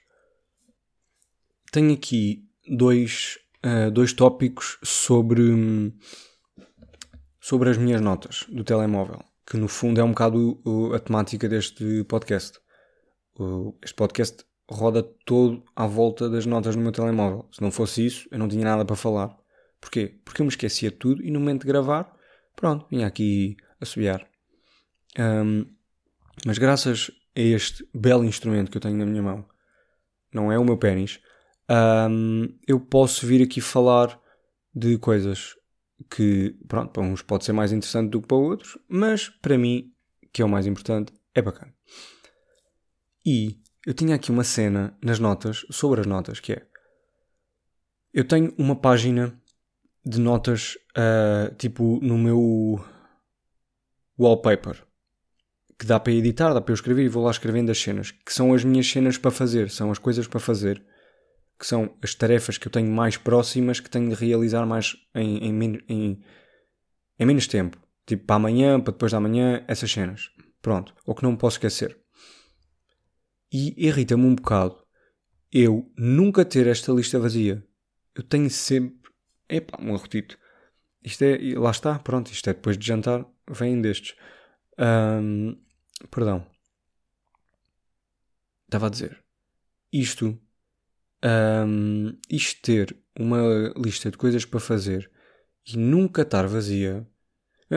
tenho 1.74 1.92
aqui 1.92 2.48
dois, 2.70 3.40
uh, 3.66 3.92
dois 3.92 4.14
tópicos 4.14 4.78
sobre, 4.84 5.94
sobre 7.40 7.70
as 7.70 7.78
minhas 7.78 8.02
notas 8.02 8.46
do 8.50 8.64
telemóvel, 8.64 9.24
que 9.46 9.58
no 9.58 9.68
fundo 9.68 10.00
é 10.00 10.04
um 10.04 10.10
bocado 10.10 10.62
a 10.94 11.00
temática 11.00 11.48
deste 11.48 12.04
podcast. 12.06 12.60
este 13.82 13.96
podcast 13.96 14.46
roda 14.70 15.04
todo 15.26 15.64
à 15.76 15.86
volta 15.86 16.30
das 16.30 16.46
notas 16.46 16.76
no 16.76 16.82
meu 16.82 16.92
telemóvel. 16.92 17.48
Se 17.52 17.62
não 17.62 17.72
fosse 17.72 18.06
isso, 18.06 18.28
eu 18.32 18.40
não 18.40 18.48
tinha 18.48 18.64
nada 18.64 18.86
para 18.86 18.96
falar. 18.96 19.38
Porquê? 19.80 20.20
Porque 20.24 20.42
eu 20.42 20.46
me 20.46 20.50
esquecia 20.50 20.90
de 20.90 20.96
tudo 20.96 21.24
e 21.24 21.30
no 21.30 21.40
momento 21.40 21.62
de 21.62 21.68
gravar, 21.68 22.16
pronto, 22.56 22.86
vinha 22.90 23.06
aqui 23.06 23.58
a 23.80 23.86
subiar. 23.86 24.26
Um, 25.20 25.66
mas 26.46 26.58
graças 26.58 27.12
a 27.36 27.40
este 27.40 27.88
belo 27.94 28.24
instrumento 28.24 28.72
que 28.72 28.78
eu 28.78 28.82
tenho 28.82 28.98
na 28.98 29.06
minha 29.06 29.22
mão, 29.22 29.46
não 30.34 30.52
é 30.52 30.58
o 30.58 30.64
meu 30.64 30.78
pênis, 30.78 31.20
um, 31.70 32.48
eu 32.68 32.80
posso 32.80 33.26
vir 33.26 33.42
aqui 33.42 33.62
falar 33.62 34.20
de 34.74 34.98
coisas 34.98 35.56
que, 36.10 36.56
pronto, 36.68 36.92
para 36.92 37.04
uns 37.04 37.22
pode 37.22 37.46
ser 37.46 37.54
mais 37.54 37.72
interessante 37.72 38.10
do 38.10 38.22
que 38.22 38.28
para 38.28 38.38
outros, 38.38 38.78
mas 38.88 39.30
para 39.30 39.58
mim, 39.58 39.92
que 40.32 40.42
é 40.42 40.46
o 40.46 40.50
mais 40.50 40.66
importante, 40.66 41.14
é 41.34 41.42
bacana. 41.42 41.74
E 43.26 43.60
eu 43.86 43.94
tinha 43.94 44.16
aqui 44.16 44.32
uma 44.32 44.44
cena 44.44 44.98
nas 45.02 45.20
notas, 45.20 45.66
sobre 45.70 46.02
as 46.02 46.08
notas, 46.08 46.40
que 46.40 46.54
é. 46.54 46.66
Eu 48.14 48.28
tenho 48.28 48.54
uma 48.58 48.76
página 48.76 49.40
de 50.06 50.20
notas, 50.20 50.78
uh, 50.98 51.54
tipo, 51.56 52.00
no 52.02 52.18
meu 52.18 52.84
wallpaper, 54.20 54.86
que 55.80 55.86
dá 55.86 56.00
para 56.00 56.14
editar, 56.14 56.54
dá 56.54 56.62
para 56.62 56.72
eu 56.72 56.76
escrever 56.76 57.04
e 57.04 57.10
vou 57.10 57.24
lá 57.24 57.32
escrevendo 57.32 57.72
as 57.72 57.82
cenas, 57.82 58.12
que 58.12 58.34
são 58.34 58.54
as 58.54 58.64
minhas 58.64 58.90
cenas 58.90 59.18
para 59.18 59.32
fazer, 59.32 59.70
são 59.70 59.92
as 59.92 59.98
coisas 59.98 60.28
para 60.28 60.40
fazer, 60.40 60.84
que 61.64 61.68
são 61.70 61.98
as 62.04 62.14
tarefas 62.14 62.58
que 62.58 62.68
eu 62.68 62.72
tenho 62.72 62.92
mais 62.92 63.16
próximas, 63.16 63.80
que 63.80 63.90
tenho 63.90 64.10
de 64.10 64.16
realizar 64.16 64.66
mais 64.66 64.98
em, 65.16 65.38
em, 65.38 65.84
em, 65.88 66.24
em 67.18 67.26
menos 67.26 67.48
tempo. 67.48 67.78
Tipo, 68.06 68.26
para 68.26 68.36
amanhã, 68.36 68.82
para 68.82 68.92
depois 68.92 69.14
da 69.14 69.20
manhã, 69.22 69.64
essas 69.66 69.90
cenas. 69.90 70.30
Pronto. 70.62 70.94
Ou 71.06 71.16
que 71.16 71.24
não 71.24 71.32
me 71.32 71.38
posso 71.38 71.56
esquecer. 71.56 71.98
E 73.50 73.74
irrita-me 73.88 74.26
um 74.26 74.36
bocado 74.36 74.84
eu 75.54 75.90
nunca 75.98 76.44
ter 76.44 76.68
esta 76.68 76.92
lista 76.92 77.18
vazia. 77.18 77.66
Eu 78.14 78.24
tenho 78.24 78.50
sempre. 78.50 79.10
Epá, 79.48 79.78
um 79.82 79.96
arrotito. 79.96 80.38
Isto 81.02 81.22
é. 81.22 81.38
Lá 81.58 81.72
está, 81.72 81.98
pronto. 81.98 82.30
Isto 82.30 82.50
é 82.50 82.54
depois 82.54 82.78
de 82.78 82.86
jantar. 82.86 83.26
Vêm 83.50 83.80
destes. 83.80 84.18
Perdão. 86.12 86.46
Estava 88.66 88.88
a 88.88 88.90
dizer. 88.90 89.24
Isto. 89.94 90.38
Um, 91.24 92.18
isto 92.30 92.62
ter 92.62 92.98
uma 93.18 93.74
lista 93.78 94.12
de 94.12 94.18
coisas 94.18 94.44
para 94.44 94.60
fazer 94.60 95.10
e 95.66 95.78
nunca 95.78 96.24
estar 96.24 96.46
vazia. 96.48 97.08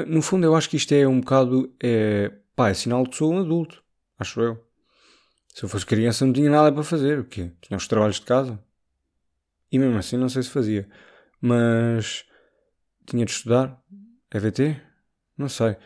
No 0.08 0.20
fundo, 0.20 0.44
eu 0.44 0.54
acho 0.54 0.68
que 0.68 0.76
isto 0.76 0.92
é 0.92 1.06
um 1.06 1.20
bocado. 1.20 1.72
É, 1.82 2.32
pá, 2.54 2.70
é 2.70 2.74
sinal 2.74 3.04
de 3.04 3.10
que 3.10 3.16
sou 3.16 3.32
um 3.32 3.38
adulto. 3.38 3.82
Acho 4.18 4.40
eu. 4.40 4.66
Se 5.54 5.62
eu 5.62 5.68
fosse 5.68 5.86
criança 5.86 6.26
não 6.26 6.32
tinha 6.32 6.50
nada 6.50 6.72
para 6.72 6.82
fazer. 6.82 7.20
O 7.20 7.24
quê? 7.24 7.52
Tinha 7.60 7.76
os 7.76 7.86
trabalhos 7.88 8.16
de 8.16 8.26
casa. 8.26 8.58
E 9.70 9.78
mesmo 9.78 9.96
assim 9.96 10.16
não 10.16 10.28
sei 10.28 10.42
se 10.42 10.50
fazia. 10.50 10.88
Mas 11.40 12.24
tinha 13.06 13.24
de 13.24 13.30
estudar. 13.30 13.80
EVT? 14.34 14.80
Não 15.38 15.48
sei. 15.48 15.76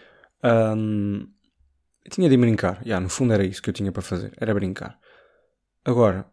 Um, 0.43 1.29
tinha 2.11 2.29
de 2.29 2.37
brincar. 2.37 2.81
Yeah, 2.83 3.01
no 3.01 3.09
fundo 3.09 3.33
era 3.33 3.45
isso 3.45 3.63
que 3.63 3.71
eu 3.71 3.75
tinha 3.75 3.93
para 3.93 4.03
fazer. 4.03 4.33
Era 4.39 4.55
brincar. 4.55 4.99
Agora, 5.85 6.27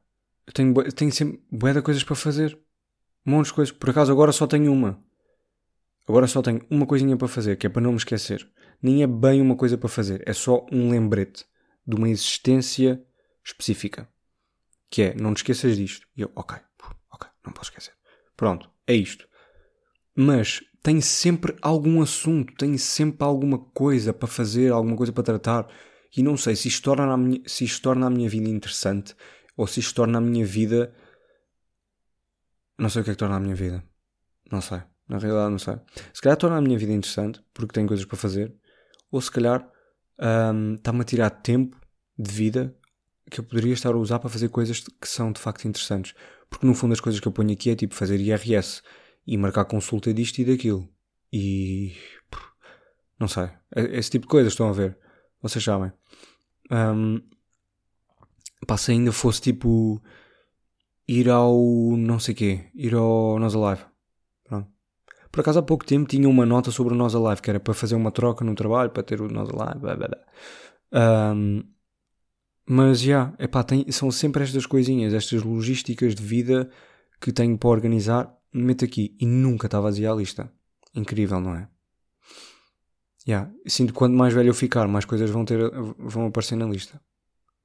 eu 0.48 0.54
tenho, 0.54 0.74
eu 0.82 0.92
tenho 0.94 1.12
sempre 1.12 1.44
bué 1.52 1.74
de 1.74 1.82
coisas 1.82 2.04
para 2.04 2.16
fazer. 2.16 2.58
Um 3.26 3.32
monte 3.32 3.48
de 3.48 3.54
coisas. 3.54 3.76
Por 3.76 3.90
acaso 3.90 4.12
agora 4.12 4.32
só 4.32 4.48
tenho 4.48 4.72
uma. 4.72 5.04
Agora 6.08 6.26
só 6.26 6.42
tenho 6.42 6.66
uma 6.70 6.86
coisinha 6.86 7.18
para 7.18 7.28
fazer, 7.28 7.58
que 7.58 7.68
é 7.68 7.70
para 7.70 7.82
não 7.82 7.92
me 7.92 7.98
esquecer. 7.98 8.50
Nem 8.82 9.04
é 9.04 9.08
bem 9.08 9.42
uma 9.42 9.58
coisa 9.58 9.78
para 9.78 9.90
fazer. 9.90 10.24
É 10.26 10.32
só 10.32 10.66
um 10.72 10.90
lembrete 10.90 11.46
de 11.86 11.98
uma 11.98 12.10
existência 12.10 13.04
específica. 13.44 14.08
Que 14.90 15.02
é, 15.02 15.14
não 15.16 15.34
te 15.34 15.38
esqueças 15.38 15.76
disto. 15.76 16.08
E 16.16 16.22
eu, 16.22 16.32
ok, 16.34 16.58
ok, 17.12 17.30
não 17.46 17.52
posso 17.52 17.70
esquecer. 17.70 17.94
Pronto, 18.38 18.70
é 18.88 18.96
isto. 18.96 19.28
Mas 20.16 20.64
tenho 20.82 21.02
sempre 21.02 21.58
algum 21.62 22.02
assunto, 22.02 22.54
tenho 22.56 22.80
sempre 22.80 23.26
alguma 23.26 23.60
coisa 23.60 24.14
para 24.14 24.28
fazer, 24.30 24.72
alguma 24.72 24.96
coisa 24.96 25.12
para 25.12 25.24
tratar. 25.24 25.68
E 26.16 26.24
não 26.24 26.38
sei 26.38 26.56
se 26.56 26.70
isto 26.70 26.84
torna 26.84 27.12
a 27.12 27.18
minha, 27.18 27.42
se 27.46 27.66
isto 27.66 27.82
torna 27.82 28.08
a 28.08 28.10
minha 28.10 28.30
vida 28.30 28.50
interessante 28.50 29.14
ou 29.58 29.68
se 29.68 29.80
isto 29.80 29.96
torna 29.96 30.20
a 30.20 30.22
minha 30.22 30.46
vida. 30.46 30.94
Não 32.78 32.90
sei 32.90 33.02
o 33.02 33.04
que 33.04 33.10
é 33.10 33.14
que 33.14 33.20
torna 33.20 33.36
a 33.36 33.40
minha 33.40 33.56
vida. 33.56 33.84
Não 34.52 34.62
sei. 34.62 34.82
Na 35.10 35.18
realidade, 35.18 35.52
não 35.52 35.60
sei. 35.60 35.76
Se 36.14 36.22
calhar 36.22 36.38
torna 36.38 36.58
a 36.58 36.62
minha 36.62 36.78
vida 36.78 36.94
interessante 36.94 37.44
porque 37.54 37.74
tenho 37.74 37.88
coisas 37.88 38.06
para 38.06 38.18
fazer, 38.18 38.54
ou 39.12 39.20
se 39.20 39.32
calhar 39.32 39.68
está-me 40.76 41.02
a 41.02 41.04
tirar 41.04 41.30
tempo 41.30 41.78
de 42.18 42.32
vida 42.32 42.78
que 43.30 43.40
eu 43.40 43.44
poderia 43.44 43.74
estar 43.74 43.94
a 43.94 43.98
usar 43.98 44.20
para 44.20 44.30
fazer 44.30 44.50
coisas 44.50 44.80
que 44.80 45.08
são 45.08 45.32
de 45.32 45.40
facto 45.40 45.66
interessantes. 45.66 46.14
Porque 46.50 46.66
no 46.66 46.74
fundo 46.74 46.94
as 46.94 47.00
coisas 47.00 47.20
que 47.20 47.28
eu 47.28 47.32
ponho 47.32 47.52
aqui 47.52 47.70
é 47.70 47.76
tipo 47.76 47.96
fazer 47.96 48.20
IRS 48.20 48.82
e 49.26 49.38
marcar 49.38 49.66
consulta 49.66 50.14
disto 50.14 50.40
e 50.40 50.46
daquilo. 50.46 50.88
E. 51.32 51.96
Não 53.20 53.28
sei. 53.28 53.50
É, 53.76 53.98
esse 53.98 54.12
tipo 54.12 54.26
de 54.26 54.30
coisas 54.30 54.54
estão 54.54 54.70
a 54.70 54.74
ver. 54.74 54.98
Vocês 55.42 55.64
sabem. 55.64 55.92
Um, 56.72 57.22
pá, 58.66 58.78
se 58.78 58.92
ainda 58.92 59.12
fosse 59.12 59.42
tipo. 59.42 60.02
Ir 61.08 61.30
ao. 61.30 61.56
não 61.98 62.20
sei 62.20 62.34
quê. 62.36 62.66
Ir 62.76 62.96
ao 62.96 63.40
Nós 63.40 63.56
Alive. 63.56 63.86
Pronto. 64.44 64.68
Por 65.32 65.42
acaso 65.42 65.60
há 65.60 65.64
pouco 65.64 65.86
tempo 65.86 66.10
tinha 66.10 66.28
uma 66.28 66.46
nota 66.46 66.72
sobre 66.72 66.94
o 66.94 66.98
Nós 66.98 67.16
Alive 67.16 67.42
que 67.42 67.50
era 67.50 67.60
para 67.60 67.74
fazer 67.74 67.96
uma 67.96 68.12
troca 68.12 68.44
no 68.44 68.56
trabalho, 68.56 68.92
para 68.92 69.04
ter 69.04 69.22
o 69.22 69.30
Nós 69.30 69.50
Alive. 69.50 69.80
Blá, 69.80 69.96
blá, 69.96 70.08
blá. 70.08 71.34
Um, 71.34 71.64
mas 72.70 73.00
já, 73.00 73.34
epá, 73.40 73.64
tem, 73.64 73.90
são 73.92 74.12
sempre 74.12 74.44
estas 74.44 74.66
coisinhas, 74.66 75.14
estas 75.14 75.42
logísticas 75.42 76.14
de 76.14 76.22
vida 76.22 76.70
que 77.22 77.32
tenho 77.32 77.58
para 77.58 77.70
organizar, 77.70 78.36
meto 78.54 78.84
aqui 78.84 79.16
e 79.20 79.26
nunca 79.26 79.68
está 79.68 79.80
vazia 79.80 80.12
a 80.12 80.16
lista. 80.16 80.52
Incrível, 80.94 81.40
não 81.40 81.56
é? 81.56 81.70
Yeah. 83.28 83.52
Sinto 83.66 83.94
que 83.94 84.00
quanto 84.00 84.16
mais 84.16 84.34
velho 84.34 84.50
eu 84.50 84.54
ficar, 84.54 84.88
mais 84.88 85.06
coisas 85.06 85.30
vão, 85.30 85.46
ter, 85.46 85.60
vão 85.98 86.28
aparecer 86.28 86.56
na 86.56 86.66
lista. 86.66 87.02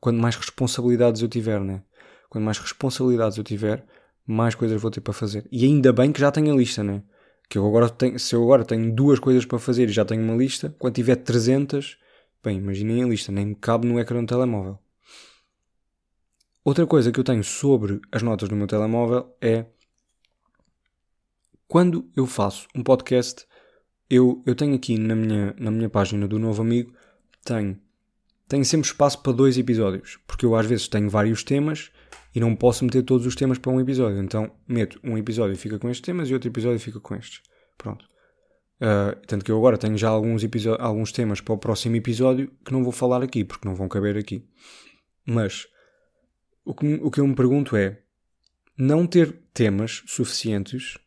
Quanto 0.02 0.20
mais 0.20 0.34
responsabilidades 0.34 1.22
eu 1.22 1.28
tiver, 1.28 1.60
né? 1.60 1.80
Quanto 2.28 2.42
mais 2.42 2.58
responsabilidades 2.58 3.38
eu 3.38 3.44
tiver, 3.44 3.86
mais 4.26 4.52
coisas 4.52 4.82
vou 4.82 4.90
ter 4.90 5.00
para 5.00 5.12
fazer. 5.12 5.46
E 5.48 5.64
ainda 5.64 5.92
bem 5.92 6.10
que 6.10 6.20
já 6.20 6.32
tenho 6.32 6.52
a 6.52 6.56
lista, 6.56 6.82
né? 6.82 7.04
Que 7.48 7.56
eu 7.56 7.64
agora 7.64 7.88
tenho, 7.88 8.18
se 8.18 8.34
eu 8.34 8.42
agora 8.42 8.64
tenho 8.64 8.92
duas 8.92 9.20
coisas 9.20 9.44
para 9.44 9.60
fazer 9.60 9.88
e 9.88 9.92
já 9.92 10.04
tenho 10.04 10.24
uma 10.24 10.34
lista, 10.34 10.74
quando 10.76 10.96
tiver 10.96 11.14
300, 11.14 11.96
bem, 12.42 12.58
imaginem 12.58 13.04
a 13.04 13.06
lista, 13.06 13.30
nem 13.30 13.46
me 13.46 13.54
cabe 13.54 13.86
no 13.86 14.00
ecrã 14.00 14.20
do 14.20 14.26
telemóvel. 14.26 14.76
Outra 16.64 16.84
coisa 16.84 17.12
que 17.12 17.20
eu 17.20 17.24
tenho 17.24 17.44
sobre 17.44 18.00
as 18.10 18.22
notas 18.22 18.48
do 18.48 18.56
meu 18.56 18.66
telemóvel 18.66 19.36
é 19.40 19.66
quando 21.68 22.10
eu 22.16 22.26
faço 22.26 22.66
um 22.74 22.82
podcast, 22.82 23.46
eu, 24.10 24.42
eu 24.44 24.56
tenho 24.56 24.74
aqui 24.74 24.98
na 24.98 25.14
minha, 25.14 25.54
na 25.60 25.70
minha 25.70 25.88
página 25.88 26.26
do 26.26 26.40
novo 26.40 26.60
amigo, 26.60 26.92
tenho, 27.44 27.80
tenho 28.52 28.66
sempre 28.66 28.86
espaço 28.86 29.22
para 29.22 29.32
dois 29.32 29.56
episódios, 29.56 30.18
porque 30.26 30.44
eu 30.44 30.54
às 30.54 30.66
vezes 30.66 30.86
tenho 30.86 31.08
vários 31.08 31.42
temas 31.42 31.90
e 32.34 32.38
não 32.38 32.54
posso 32.54 32.84
meter 32.84 33.02
todos 33.02 33.26
os 33.26 33.34
temas 33.34 33.56
para 33.56 33.72
um 33.72 33.80
episódio. 33.80 34.22
Então 34.22 34.52
meto 34.68 35.00
um 35.02 35.16
episódio 35.16 35.56
fica 35.56 35.78
com 35.78 35.88
estes 35.88 36.04
temas 36.04 36.28
e 36.28 36.34
outro 36.34 36.50
episódio 36.50 36.78
fica 36.78 37.00
com 37.00 37.14
estes. 37.14 37.40
Pronto. 37.78 38.04
Uh, 38.76 39.18
tanto 39.26 39.42
que 39.42 39.50
eu 39.50 39.56
agora 39.56 39.78
tenho 39.78 39.96
já 39.96 40.10
alguns, 40.10 40.42
alguns 40.78 41.12
temas 41.12 41.40
para 41.40 41.54
o 41.54 41.56
próximo 41.56 41.96
episódio 41.96 42.52
que 42.62 42.72
não 42.74 42.84
vou 42.84 42.92
falar 42.92 43.22
aqui, 43.22 43.42
porque 43.42 43.66
não 43.66 43.74
vão 43.74 43.88
caber 43.88 44.18
aqui. 44.18 44.46
Mas 45.24 45.66
o 46.62 46.74
que, 46.74 47.00
o 47.02 47.10
que 47.10 47.20
eu 47.20 47.26
me 47.26 47.34
pergunto 47.34 47.74
é: 47.74 48.02
não 48.76 49.06
ter 49.06 49.32
temas 49.54 50.02
suficientes 50.06 50.98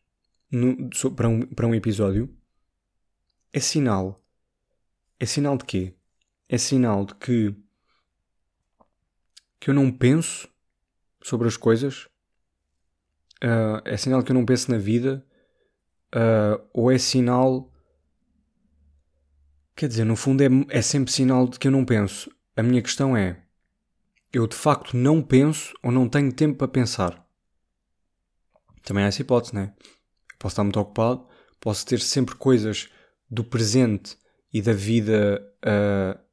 no, 0.50 0.90
para, 1.14 1.28
um, 1.28 1.42
para 1.42 1.68
um 1.68 1.74
episódio 1.76 2.28
é 3.52 3.60
sinal. 3.60 4.20
É 5.20 5.24
sinal 5.24 5.56
de 5.56 5.64
quê? 5.64 5.94
É 6.48 6.58
sinal 6.58 7.04
de 7.04 7.14
que, 7.16 7.54
que 9.58 9.70
eu 9.70 9.74
não 9.74 9.90
penso 9.90 10.48
sobre 11.22 11.48
as 11.48 11.56
coisas? 11.56 12.06
Uh, 13.42 13.82
é 13.84 13.96
sinal 13.96 14.20
de 14.20 14.26
que 14.26 14.32
eu 14.32 14.36
não 14.36 14.46
penso 14.46 14.70
na 14.70 14.78
vida? 14.78 15.26
Uh, 16.14 16.64
ou 16.72 16.90
é 16.90 16.98
sinal. 16.98 17.72
Quer 19.74 19.88
dizer, 19.88 20.04
no 20.04 20.16
fundo 20.16 20.42
é, 20.42 20.48
é 20.70 20.80
sempre 20.82 21.12
sinal 21.12 21.48
de 21.48 21.58
que 21.58 21.66
eu 21.66 21.72
não 21.72 21.84
penso. 21.84 22.30
A 22.56 22.62
minha 22.62 22.80
questão 22.80 23.16
é: 23.16 23.42
eu 24.32 24.46
de 24.46 24.54
facto 24.56 24.96
não 24.96 25.22
penso 25.22 25.74
ou 25.82 25.90
não 25.90 26.08
tenho 26.08 26.32
tempo 26.32 26.58
para 26.58 26.68
pensar. 26.68 27.26
Também 28.82 29.04
há 29.04 29.08
essa 29.08 29.20
hipótese, 29.20 29.54
né? 29.54 29.74
Posso 30.38 30.52
estar 30.52 30.62
muito 30.62 30.78
ocupado, 30.78 31.26
posso 31.60 31.84
ter 31.84 32.00
sempre 32.00 32.36
coisas 32.36 32.88
do 33.28 33.42
presente 33.42 34.16
e 34.52 34.62
da 34.62 34.72
vida 34.72 35.42
uh, 35.64 36.25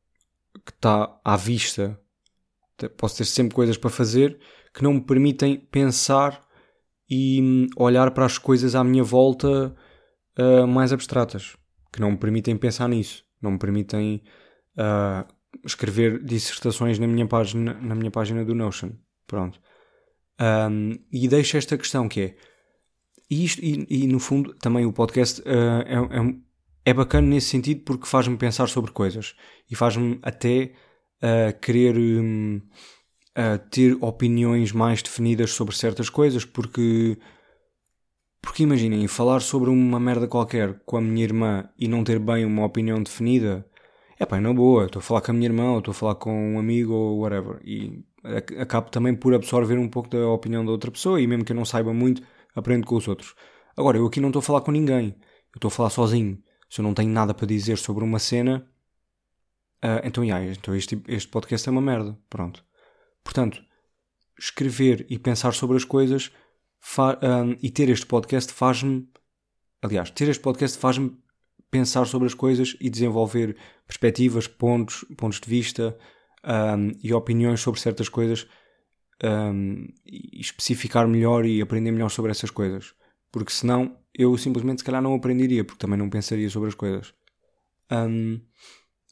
que 0.65 0.71
está 0.71 1.19
à 1.23 1.35
vista. 1.35 1.99
Posso 2.97 3.17
ter 3.17 3.25
sempre 3.25 3.55
coisas 3.55 3.77
para 3.77 3.89
fazer 3.89 4.39
que 4.73 4.83
não 4.83 4.93
me 4.93 5.01
permitem 5.01 5.57
pensar 5.57 6.43
e 7.09 7.41
hum, 7.41 7.67
olhar 7.77 8.11
para 8.11 8.25
as 8.25 8.37
coisas 8.37 8.75
à 8.75 8.83
minha 8.83 9.03
volta 9.03 9.75
uh, 10.39 10.67
mais 10.67 10.91
abstratas. 10.91 11.55
Que 11.91 12.01
não 12.01 12.11
me 12.11 12.17
permitem 12.17 12.57
pensar 12.57 12.89
nisso. 12.89 13.23
Não 13.41 13.51
me 13.51 13.59
permitem 13.59 14.23
uh, 14.77 15.31
escrever 15.65 16.23
dissertações 16.23 16.97
na 16.97 17.07
minha 17.07 17.27
página, 17.27 17.73
na 17.73 17.93
minha 17.93 18.09
página 18.09 18.43
do 18.43 18.55
Notion. 18.55 18.91
Pronto. 19.27 19.59
Um, 20.39 20.97
e 21.11 21.27
deixo 21.27 21.57
esta 21.57 21.77
questão 21.77 22.09
que 22.09 22.21
é. 22.21 22.35
E, 23.29 23.45
isto, 23.45 23.63
e, 23.63 23.85
e 23.89 24.07
no 24.07 24.19
fundo 24.19 24.53
também 24.55 24.85
o 24.85 24.93
podcast 24.93 25.41
uh, 25.41 25.45
é, 25.85 25.95
é, 25.95 26.35
é, 26.85 26.93
bacana 26.93 27.27
nesse 27.27 27.47
sentido 27.47 27.81
porque 27.83 28.05
faz-me 28.07 28.37
pensar 28.37 28.67
sobre 28.67 28.91
coisas 28.91 29.35
e 29.69 29.75
faz-me 29.75 30.19
até 30.21 30.73
a 31.21 31.53
querer 31.53 31.95
hum, 31.97 32.61
a 33.35 33.57
ter 33.57 33.97
opiniões 34.01 34.71
mais 34.71 35.01
definidas 35.01 35.51
sobre 35.51 35.75
certas 35.75 36.09
coisas, 36.09 36.45
porque. 36.45 37.17
Porque 38.41 38.63
imaginem, 38.63 39.07
falar 39.07 39.39
sobre 39.39 39.69
uma 39.69 39.99
merda 39.99 40.27
qualquer 40.27 40.81
com 40.85 40.97
a 40.97 41.01
minha 41.01 41.23
irmã 41.23 41.69
e 41.79 41.87
não 41.87 42.03
ter 42.03 42.19
bem 42.19 42.45
uma 42.45 42.65
opinião 42.65 43.01
definida, 43.01 43.65
é 44.19 44.25
pá, 44.25 44.39
na 44.41 44.53
boa, 44.53 44.85
estou 44.85 44.99
a 44.99 45.03
falar 45.03 45.21
com 45.21 45.31
a 45.31 45.33
minha 45.33 45.47
irmã 45.47 45.71
ou 45.71 45.79
estou 45.79 45.91
a 45.93 45.95
falar 45.95 46.15
com 46.15 46.55
um 46.55 46.59
amigo 46.59 46.93
ou 46.93 47.19
whatever. 47.19 47.61
E 47.63 48.03
acabo 48.59 48.89
também 48.91 49.15
por 49.15 49.33
absorver 49.33 49.77
um 49.77 49.87
pouco 49.89 50.09
da 50.09 50.27
opinião 50.27 50.65
da 50.65 50.71
outra 50.71 50.91
pessoa 50.91 51.21
e 51.21 51.27
mesmo 51.27 51.45
que 51.45 51.53
eu 51.53 51.55
não 51.55 51.65
saiba 51.65 51.93
muito, 51.93 52.21
aprendo 52.53 52.85
com 52.85 52.95
os 52.97 53.07
outros. 53.07 53.33
Agora, 53.77 53.97
eu 53.97 54.05
aqui 54.05 54.19
não 54.19 54.29
estou 54.29 54.41
a 54.41 54.43
falar 54.43 54.61
com 54.61 54.71
ninguém, 54.71 55.15
eu 55.17 55.57
estou 55.57 55.69
a 55.69 55.71
falar 55.71 55.89
sozinho. 55.89 56.42
Se 56.73 56.81
eu 56.81 56.83
não 56.83 56.95
tenho 56.95 57.11
nada 57.11 57.35
para 57.35 57.45
dizer 57.45 57.77
sobre 57.77 58.03
uma 58.03 58.17
cena, 58.17 58.67
uh, 59.85 60.01
então, 60.03 60.23
yeah, 60.23 60.43
então 60.43 60.75
este, 60.75 60.99
este 61.07 61.29
podcast 61.29 61.69
é 61.69 61.71
uma 61.71 61.79
merda. 61.79 62.17
Pronto. 62.27 62.65
Portanto, 63.23 63.63
escrever 64.39 65.05
e 65.07 65.19
pensar 65.19 65.53
sobre 65.53 65.77
as 65.77 65.85
coisas 65.85 66.31
um, 66.97 67.55
e 67.61 67.69
ter 67.69 67.89
este 67.89 68.07
podcast 68.07 68.51
faz-me. 68.51 69.07
Aliás, 69.83 70.09
ter 70.09 70.27
este 70.27 70.41
podcast 70.41 70.79
faz-me 70.79 71.15
pensar 71.69 72.05
sobre 72.07 72.25
as 72.25 72.33
coisas 72.33 72.75
e 72.81 72.89
desenvolver 72.89 73.55
perspectivas, 73.85 74.47
pontos, 74.47 75.05
pontos 75.15 75.39
de 75.39 75.47
vista 75.47 75.95
um, 76.43 76.91
e 77.03 77.13
opiniões 77.13 77.61
sobre 77.61 77.79
certas 77.79 78.09
coisas 78.09 78.47
um, 79.23 79.85
e 80.03 80.41
especificar 80.41 81.07
melhor 81.07 81.45
e 81.45 81.61
aprender 81.61 81.91
melhor 81.91 82.09
sobre 82.09 82.31
essas 82.31 82.49
coisas. 82.49 82.95
Porque 83.33 83.51
senão 83.51 83.97
eu 84.13 84.37
simplesmente 84.37 84.81
se 84.81 84.85
calhar 84.85 85.01
não 85.01 85.15
aprenderia, 85.15 85.65
porque 85.65 85.79
também 85.79 85.97
não 85.97 86.07
pensaria 86.07 86.47
sobre 86.51 86.69
as 86.69 86.75
coisas. 86.75 87.15
Um, 87.91 88.39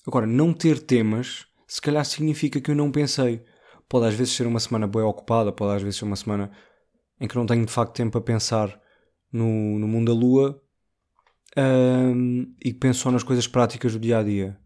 agora, 0.05 0.27
não 0.27 0.53
ter 0.53 0.79
temas 0.79 1.47
se 1.67 1.81
calhar 1.81 2.05
significa 2.05 2.61
que 2.61 2.69
eu 2.69 2.75
não 2.75 2.91
pensei. 2.91 3.43
Pode 3.89 4.05
às 4.05 4.13
vezes 4.13 4.33
ser 4.35 4.45
uma 4.45 4.59
semana 4.59 4.85
bem 4.85 5.01
ocupada, 5.01 5.51
pode 5.51 5.75
às 5.75 5.81
vezes 5.81 5.97
ser 5.97 6.05
uma 6.05 6.15
semana 6.15 6.51
em 7.19 7.27
que 7.27 7.35
não 7.35 7.47
tenho 7.47 7.65
de 7.65 7.71
facto 7.71 7.95
tempo 7.95 8.15
a 8.15 8.21
pensar 8.21 8.79
no, 9.33 9.79
no 9.79 9.87
mundo 9.87 10.13
da 10.13 10.19
lua 10.19 10.61
um, 11.57 12.55
e 12.63 12.73
penso 12.73 12.99
só 12.99 13.11
nas 13.11 13.23
coisas 13.23 13.47
práticas 13.47 13.93
do 13.93 13.99
dia 13.99 14.19
a 14.19 14.23
dia. 14.23 14.59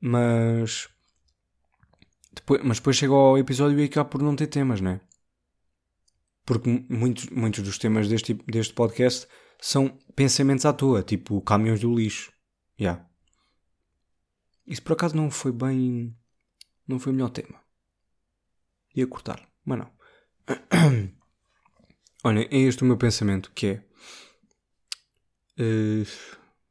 Mas 0.00 0.88
depois, 2.34 2.62
mas 2.64 2.78
depois 2.78 2.96
chega 2.96 3.12
ao 3.12 3.36
episódio 3.36 3.78
e 3.78 3.84
acaba 3.84 4.08
por 4.08 4.22
não 4.22 4.34
ter 4.34 4.46
temas, 4.46 4.80
não 4.80 4.92
é? 4.92 5.00
Porque 6.44 6.68
muitos, 6.88 7.26
muitos 7.30 7.62
dos 7.62 7.78
temas 7.78 8.08
deste, 8.08 8.34
deste 8.34 8.74
podcast 8.74 9.28
são 9.60 9.96
pensamentos 10.16 10.64
à 10.64 10.72
toa, 10.72 11.02
tipo 11.02 11.40
caminhões 11.40 11.80
do 11.80 11.94
lixo. 11.94 12.32
Yeah. 12.78 13.08
Isso 14.66 14.82
por 14.82 14.94
acaso 14.94 15.16
não 15.16 15.30
foi 15.30 15.52
bem. 15.52 16.16
Não 16.86 16.98
foi 16.98 17.12
o 17.12 17.14
melhor 17.14 17.30
tema. 17.30 17.60
Ia 18.94 19.06
cortar, 19.06 19.48
mas 19.64 19.78
não. 19.78 19.92
Olha, 22.24 22.48
é 22.50 22.58
este 22.58 22.82
o 22.82 22.86
meu 22.86 22.96
pensamento, 22.96 23.50
que 23.52 23.66
é... 23.66 23.84
Uh, 25.58 26.06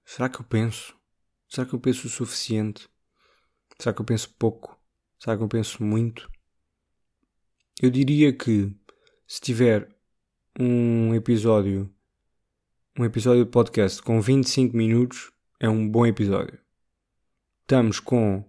será 0.06 0.30
que 0.30 0.40
eu 0.40 0.46
penso? 0.46 0.96
Será 1.48 1.68
que 1.68 1.74
eu 1.74 1.80
penso 1.80 2.08
o 2.08 2.10
suficiente? 2.10 2.90
Será 3.80 3.94
que 3.94 4.02
eu 4.02 4.06
penso 4.06 4.30
pouco? 4.38 4.80
Será 5.20 5.36
que 5.36 5.44
eu 5.44 5.48
penso 5.48 5.84
muito? 5.84 6.30
Eu 7.82 7.90
diria 7.90 8.32
que 8.32 8.74
se 9.32 9.40
tiver 9.40 9.88
um 10.60 11.16
episódio, 11.16 11.90
um 13.00 13.06
episódio 13.06 13.46
de 13.46 13.50
podcast 13.50 14.04
com 14.04 14.20
25 14.20 14.76
minutos, 14.76 15.32
é 15.58 15.70
um 15.70 15.88
bom 15.88 16.06
episódio. 16.06 16.60
Estamos 17.62 18.02
com 18.02 18.44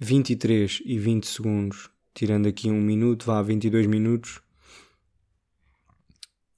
23 0.00 0.80
e 0.86 0.98
20 0.98 1.26
segundos 1.26 1.90
tirando 2.14 2.48
aqui 2.48 2.70
um 2.70 2.80
minuto, 2.80 3.26
vá 3.26 3.38
a 3.38 3.42
22 3.42 3.86
minutos. 3.86 4.40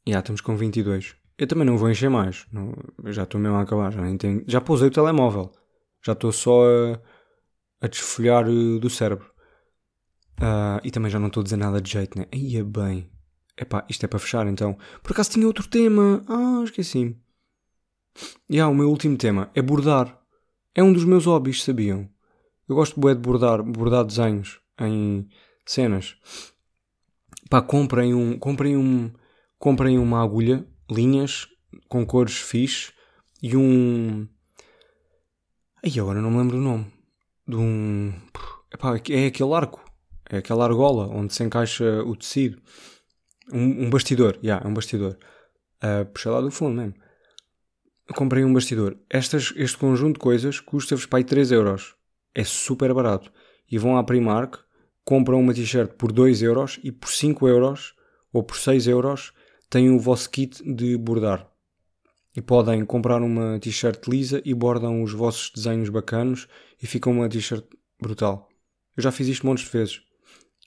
Já 0.06 0.20
estamos 0.20 0.40
com 0.40 0.56
22. 0.56 1.16
Eu 1.36 1.48
também 1.48 1.66
não 1.66 1.76
vou 1.76 1.90
encher 1.90 2.08
mais. 2.08 2.46
Não, 2.52 2.72
já 3.06 3.24
estou 3.24 3.40
mesmo 3.40 3.56
a 3.56 3.62
acabar. 3.62 3.90
Já, 3.90 4.02
já 4.46 4.60
pousei 4.60 4.86
o 4.86 4.92
telemóvel. 4.92 5.50
Já 6.06 6.12
estou 6.12 6.30
só 6.30 6.62
a, 6.64 7.00
a 7.80 7.88
desfolhar 7.88 8.46
eh, 8.46 8.78
do 8.78 8.88
cérebro. 8.88 9.28
Uh, 10.38 10.78
e 10.84 10.90
também 10.92 11.10
já 11.10 11.18
não 11.18 11.26
estou 11.26 11.40
a 11.40 11.44
dizer 11.44 11.56
nada 11.56 11.80
de 11.80 11.90
jeito, 11.90 12.16
né? 12.16 12.26
Aí 12.32 12.56
é 12.56 12.62
bem. 12.62 13.10
Epá, 13.60 13.84
isto 13.90 14.04
é 14.04 14.08
para 14.08 14.18
fechar 14.18 14.46
então. 14.46 14.78
Por 15.02 15.12
acaso 15.12 15.32
tinha 15.32 15.46
outro 15.46 15.68
tema. 15.68 16.24
Ah, 16.26 16.62
esqueci-me. 16.64 17.20
E 18.48 18.58
ah, 18.58 18.68
o 18.68 18.74
meu 18.74 18.88
último 18.88 19.18
tema 19.18 19.50
é 19.54 19.60
bordar. 19.60 20.18
É 20.74 20.82
um 20.82 20.92
dos 20.92 21.04
meus 21.04 21.26
hobbies, 21.26 21.62
sabiam? 21.62 22.08
Eu 22.66 22.74
gosto 22.74 22.98
de 22.98 23.14
bordar, 23.16 23.62
bordar 23.62 24.04
desenhos 24.04 24.60
em 24.80 25.28
cenas. 25.66 26.16
Pá, 27.50 27.60
comprem 27.60 28.14
um, 28.14 28.38
comprem 28.38 28.76
um, 28.76 29.12
comprem 29.58 29.98
uma 29.98 30.22
agulha, 30.22 30.66
linhas 30.90 31.46
com 31.88 32.06
cores 32.06 32.36
fixe 32.36 32.92
e 33.42 33.56
um. 33.56 34.26
Aí 35.84 36.00
agora 36.00 36.22
não 36.22 36.30
me 36.30 36.38
lembro 36.38 36.56
o 36.56 36.60
nome. 36.60 36.86
De 37.46 37.56
um. 37.56 38.14
Epá, 38.72 38.94
é 39.10 39.26
aquele 39.26 39.52
arco. 39.52 39.84
É 40.30 40.38
aquela 40.38 40.64
argola 40.64 41.08
onde 41.08 41.34
se 41.34 41.42
encaixa 41.42 42.02
o 42.04 42.16
tecido. 42.16 42.62
Um, 43.52 43.84
um 43.84 43.90
bastidor, 43.90 44.34
já, 44.34 44.40
yeah, 44.42 44.68
um 44.68 44.74
bastidor. 44.74 45.16
Uh, 45.82 46.30
lá 46.30 46.40
do 46.40 46.50
fundo 46.50 46.76
mesmo. 46.76 46.94
comprei 48.14 48.44
um 48.44 48.52
bastidor. 48.52 48.96
Estas, 49.08 49.52
este 49.56 49.78
conjunto 49.78 50.14
de 50.14 50.20
coisas 50.20 50.60
custa-vos 50.60 51.06
para 51.06 51.18
aí 51.18 51.24
3 51.24 51.52
euros. 51.52 51.94
É 52.34 52.44
super 52.44 52.92
barato. 52.94 53.32
E 53.70 53.78
vão 53.78 53.96
à 53.96 54.04
Primark 54.04 54.58
compram 55.04 55.40
uma 55.40 55.52
t-shirt 55.52 55.94
por 55.94 56.12
2 56.12 56.42
euros 56.42 56.78
e 56.84 56.92
por 56.92 57.10
5 57.10 57.48
euros 57.48 57.94
ou 58.32 58.42
por 58.42 58.56
6 58.56 58.86
euros 58.86 59.32
têm 59.68 59.90
o 59.90 59.98
vosso 59.98 60.30
kit 60.30 60.62
de 60.62 60.96
bordar. 60.96 61.48
E 62.36 62.40
podem 62.40 62.84
comprar 62.84 63.20
uma 63.20 63.58
t-shirt 63.58 64.06
lisa 64.06 64.40
e 64.44 64.54
bordam 64.54 65.02
os 65.02 65.12
vossos 65.12 65.50
desenhos 65.52 65.88
bacanos 65.88 66.46
e 66.80 66.86
fica 66.86 67.10
uma 67.10 67.28
t-shirt 67.28 67.64
brutal. 68.00 68.48
Eu 68.96 69.02
já 69.02 69.10
fiz 69.10 69.26
isto 69.26 69.44
montes 69.46 69.64
de 69.64 69.70
vezes. 69.72 70.00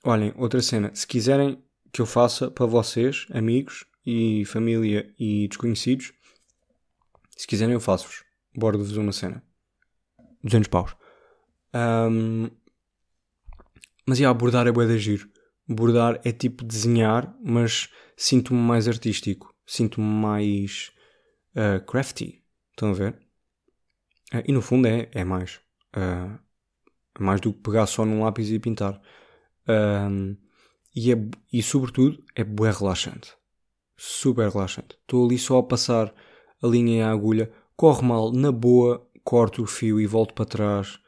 Olhem, 0.03 0.33
outra 0.35 0.61
cena. 0.61 0.91
Se 0.93 1.07
quiserem 1.07 1.57
que 1.93 2.01
eu 2.01 2.05
faça 2.07 2.49
para 2.49 2.65
vocês, 2.65 3.27
amigos 3.31 3.85
e 4.03 4.43
família 4.45 5.13
e 5.19 5.47
desconhecidos, 5.47 6.11
se 7.37 7.45
quiserem 7.45 7.75
eu 7.75 7.79
faço-vos. 7.79 8.23
Bordo-vos 8.55 8.97
uma 8.97 9.11
cena. 9.11 9.43
200 10.43 10.67
paus. 10.67 10.95
Um, 11.73 12.49
mas 14.07 14.19
ia, 14.19 14.33
bordar 14.33 14.67
é 14.67 14.71
bué 14.71 14.87
de 14.87 14.97
giro. 14.97 15.29
Bordar 15.67 16.19
é 16.25 16.31
tipo 16.31 16.63
desenhar, 16.63 17.33
mas 17.43 17.89
sinto-me 18.17 18.59
mais 18.59 18.87
artístico. 18.87 19.53
Sinto-me 19.65 20.05
mais 20.05 20.91
uh, 21.55 21.83
crafty. 21.85 22.43
Estão 22.71 22.89
a 22.89 22.93
ver? 22.93 23.13
Uh, 24.33 24.43
e 24.45 24.51
no 24.51 24.61
fundo 24.61 24.87
é, 24.87 25.09
é 25.11 25.23
mais. 25.23 25.61
Uh, 25.95 26.37
mais 27.19 27.39
do 27.39 27.53
que 27.53 27.61
pegar 27.61 27.85
só 27.85 28.03
num 28.03 28.23
lápis 28.23 28.49
e 28.49 28.59
pintar. 28.59 28.99
E, 30.95 31.11
é, 31.11 31.15
e 31.51 31.63
sobretudo 31.63 32.23
é 32.35 32.43
bué 32.43 32.71
relaxante. 32.71 33.33
Super 33.97 34.49
relaxante. 34.49 34.97
Estou 35.01 35.25
ali 35.25 35.37
só 35.37 35.59
a 35.59 35.63
passar 35.63 36.13
a 36.61 36.67
linha 36.67 36.97
e 36.97 37.01
a 37.01 37.11
agulha. 37.11 37.51
Corre 37.75 38.05
mal, 38.05 38.31
na 38.31 38.51
boa, 38.51 39.07
corto 39.23 39.63
o 39.63 39.67
fio 39.67 39.99
e 39.99 40.05
volto 40.05 40.33
para 40.33 40.45
trás. 40.45 40.99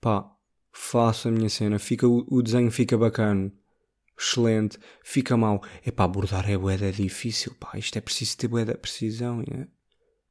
Pá, 0.00 0.30
faço 0.72 1.28
a 1.28 1.30
minha 1.30 1.48
cena, 1.48 1.78
fica, 1.78 2.06
o, 2.06 2.42
desenho 2.42 2.70
fica 2.70 2.98
bacana, 2.98 3.52
excelente, 4.18 4.78
fica 5.02 5.36
mal. 5.36 5.62
É 5.84 5.90
pá, 5.90 6.06
bordar 6.06 6.50
é 6.50 6.58
boeda 6.58 6.90
difícil, 6.90 7.54
pá, 7.54 7.78
isto 7.78 7.96
é 7.96 8.00
preciso 8.00 8.36
ter 8.36 8.48
boeda 8.48 8.76
precisão. 8.76 9.42
É? 9.42 9.66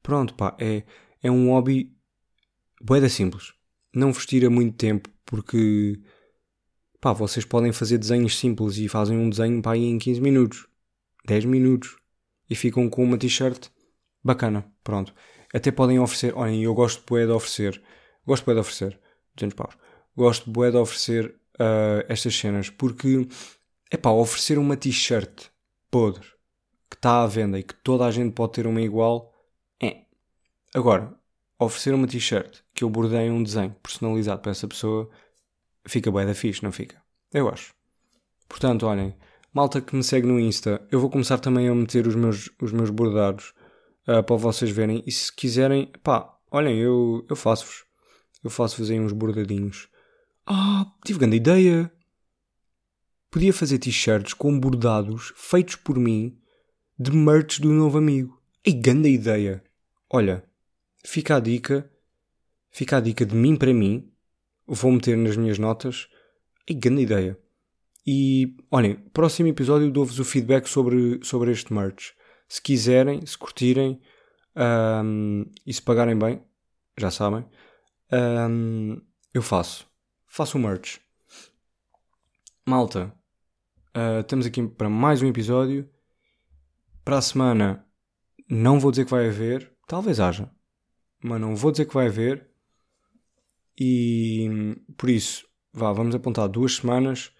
Pronto, 0.02 0.34
pá, 0.36 0.56
é, 0.60 0.84
é 1.21 1.32
um 1.32 1.49
hobby 1.49 1.95
boeda 2.82 3.10
simples. 3.10 3.54
Não 3.95 4.12
vos 4.12 4.26
tira 4.26 4.49
muito 4.49 4.76
tempo, 4.76 5.10
porque 5.26 6.02
pá, 7.04 7.12
vocês 7.12 7.44
podem 7.44 7.74
fazer 7.74 7.98
desenhos 7.98 8.39
simples 8.39 8.78
e 8.78 8.88
fazem 8.88 9.18
um 9.18 9.30
desenho 9.30 9.62
pá, 9.62 9.76
em 9.76 9.98
15 9.98 10.22
minutos, 10.22 10.68
10 11.26 11.46
minutos 11.46 11.98
e 12.50 12.56
ficam 12.56 12.89
com 12.89 13.04
uma 13.04 13.18
t-shirt 13.18 13.68
bacana. 14.24 14.66
Pronto. 14.84 15.13
Até 15.54 15.70
podem 15.70 16.00
oferecer, 16.00 16.34
olhem, 16.34 16.63
eu 16.63 16.74
gosto 16.74 17.04
de 17.06 17.26
de 17.26 17.32
oferecer, 17.32 17.82
gosto 18.26 18.46
de 18.46 18.54
de 18.54 18.60
oferecer 18.60 19.00
200 19.36 19.56
paus 19.56 19.78
gosto 20.16 20.50
bué 20.50 20.72
de 20.72 20.78
oferecer 20.78 21.36
uh, 21.56 22.06
estas 22.08 22.36
cenas 22.36 22.70
porque 22.70 23.28
é 23.92 23.98
pá, 23.98 24.12
oferecer 24.12 24.58
uma 24.58 24.78
t-shirt 24.78 25.50
podre 25.92 26.26
que 26.89 26.96
está 26.96 27.24
à 27.24 27.28
venda 27.28 27.60
e 27.60 27.63
que 27.63 27.74
toda 27.74 28.06
a 28.06 28.12
gente 28.12 28.34
pode 28.34 28.54
ter 28.54 28.68
uma 28.68 28.82
igual 28.82 29.34
é. 29.82 30.06
Agora, 30.74 31.13
oferecer 31.60 31.94
uma 31.94 32.08
t-shirt 32.08 32.62
que 32.74 32.84
eu 32.84 32.89
bordei 32.89 33.30
um 33.30 33.44
desenho 33.44 33.76
personalizado 33.82 34.42
para 34.42 34.52
essa 34.52 34.68
pessoa 34.68 35.10
fica 35.86 36.12
bué 36.12 36.26
da 36.26 36.34
fixe, 36.34 36.63
não 36.63 36.72
fica? 36.72 37.02
Eu 37.34 37.50
acho. 37.50 37.74
Portanto, 38.48 38.86
olhem, 38.86 39.15
malta 39.54 39.82
que 39.82 39.96
me 39.96 40.04
segue 40.04 40.28
no 40.28 40.39
Insta, 40.39 40.86
eu 40.91 41.00
vou 41.00 41.10
começar 41.10 41.39
também 41.39 41.67
a 41.67 41.76
meter 41.76 42.08
os 42.08 42.15
meus, 42.15 42.50
os 42.62 42.72
meus 42.72 42.89
bordados 42.89 43.54
uh, 44.08 44.24
para 44.24 44.36
vocês 44.36 44.72
verem 44.72 45.04
e 45.06 45.12
se 45.12 45.34
quiserem, 45.34 45.91
pá, 46.04 46.38
olhem, 46.52 46.78
eu, 46.78 47.26
eu 47.30 47.36
faço-vos. 47.36 47.86
Eu 48.43 48.50
faço-vos 48.50 48.91
aí 48.91 49.00
uns 49.00 49.13
bordadinhos 49.13 49.88
Ah, 50.46 50.86
tive 51.06 51.19
grande 51.19 51.38
ideia! 51.38 51.91
Podia 53.32 53.54
fazer 53.54 53.80
t-shirts 53.80 54.34
com 54.34 54.60
bordados 54.60 55.34
feitos 55.36 55.76
por 55.76 55.98
mim 55.98 56.38
de 57.00 57.12
merch 57.12 57.60
do 57.60 57.69
novo 57.69 57.98
amigo. 57.98 58.39
E 58.65 58.72
grande 58.72 59.10
ideia! 59.10 59.63
Olha, 60.10 60.43
fica 61.04 61.38
a 61.38 61.39
dica, 61.39 61.89
fica 62.69 62.98
a 62.98 63.02
dica 63.02 63.26
de 63.26 63.36
mim 63.36 63.56
para 63.56 63.74
mim. 63.74 64.12
Vou 64.65 64.91
meter 64.91 65.17
nas 65.17 65.36
minhas 65.36 65.60
notas. 65.60 66.08
E 66.67 66.73
grande 66.73 67.02
ideia! 67.02 67.38
E 68.06 68.56
olhem, 68.69 68.95
próximo 69.13 69.47
episódio 69.47 69.89
dou-vos 69.89 70.19
o 70.19 70.26
feedback 70.26 70.67
sobre, 70.67 71.19
sobre 71.23 71.52
este 71.52 71.73
merch. 71.73 72.12
Se 72.49 72.62
quiserem, 72.62 73.26
se 73.26 73.38
curtirem 73.38 74.02
um, 74.56 75.45
e 75.65 75.73
se 75.73 75.82
pagarem 75.82 76.17
bem, 76.17 76.43
já 76.97 77.10
sabem, 77.10 77.45
um, 78.12 79.02
eu 79.34 79.41
faço. 79.41 79.88
Faço 80.28 80.58
o 80.58 80.62
merch. 80.62 80.99
Malta, 82.65 83.13
uh, 83.95 84.19
estamos 84.19 84.45
aqui 84.45 84.67
para 84.67 84.89
mais 84.89 85.21
um 85.21 85.28
episódio. 85.28 85.89
Para 87.06 87.17
a 87.17 87.21
semana, 87.21 87.86
não 88.49 88.80
vou 88.80 88.91
dizer 88.91 89.06
que 89.06 89.12
vai 89.12 89.28
haver, 89.28 89.73
talvez 89.88 90.19
haja, 90.19 90.49
mas 91.23 91.39
não 91.39 91.56
vou 91.56 91.71
dizer 91.71 91.86
que 91.86 91.93
vai 91.93 92.08
haver. 92.08 92.49
E 93.79 94.75
por 94.97 95.09
isso, 95.09 95.45
vá, 95.73 95.91
vamos 95.91 96.13
apontar 96.15 96.47
duas 96.47 96.75
semanas 96.75 97.31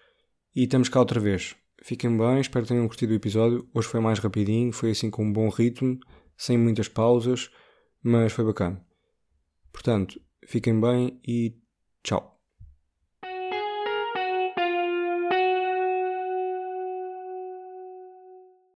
e 0.54 0.64
estamos 0.64 0.88
cá 0.88 1.00
outra 1.00 1.20
vez. 1.20 1.54
Fiquem 1.82 2.16
bem, 2.16 2.40
espero 2.40 2.64
que 2.64 2.72
tenham 2.72 2.88
curtido 2.88 3.12
o 3.12 3.16
episódio. 3.16 3.68
Hoje 3.74 3.88
foi 3.88 4.00
mais 4.00 4.18
rapidinho, 4.18 4.72
foi 4.72 4.90
assim 4.90 5.10
com 5.10 5.24
um 5.24 5.32
bom 5.32 5.48
ritmo, 5.48 5.98
sem 6.36 6.56
muitas 6.56 6.88
pausas, 6.88 7.50
mas 8.02 8.32
foi 8.32 8.44
bacana. 8.44 8.84
Portanto, 9.72 10.20
fiquem 10.46 10.80
bem 10.80 11.20
e 11.26 11.56
tchau. 12.02 12.33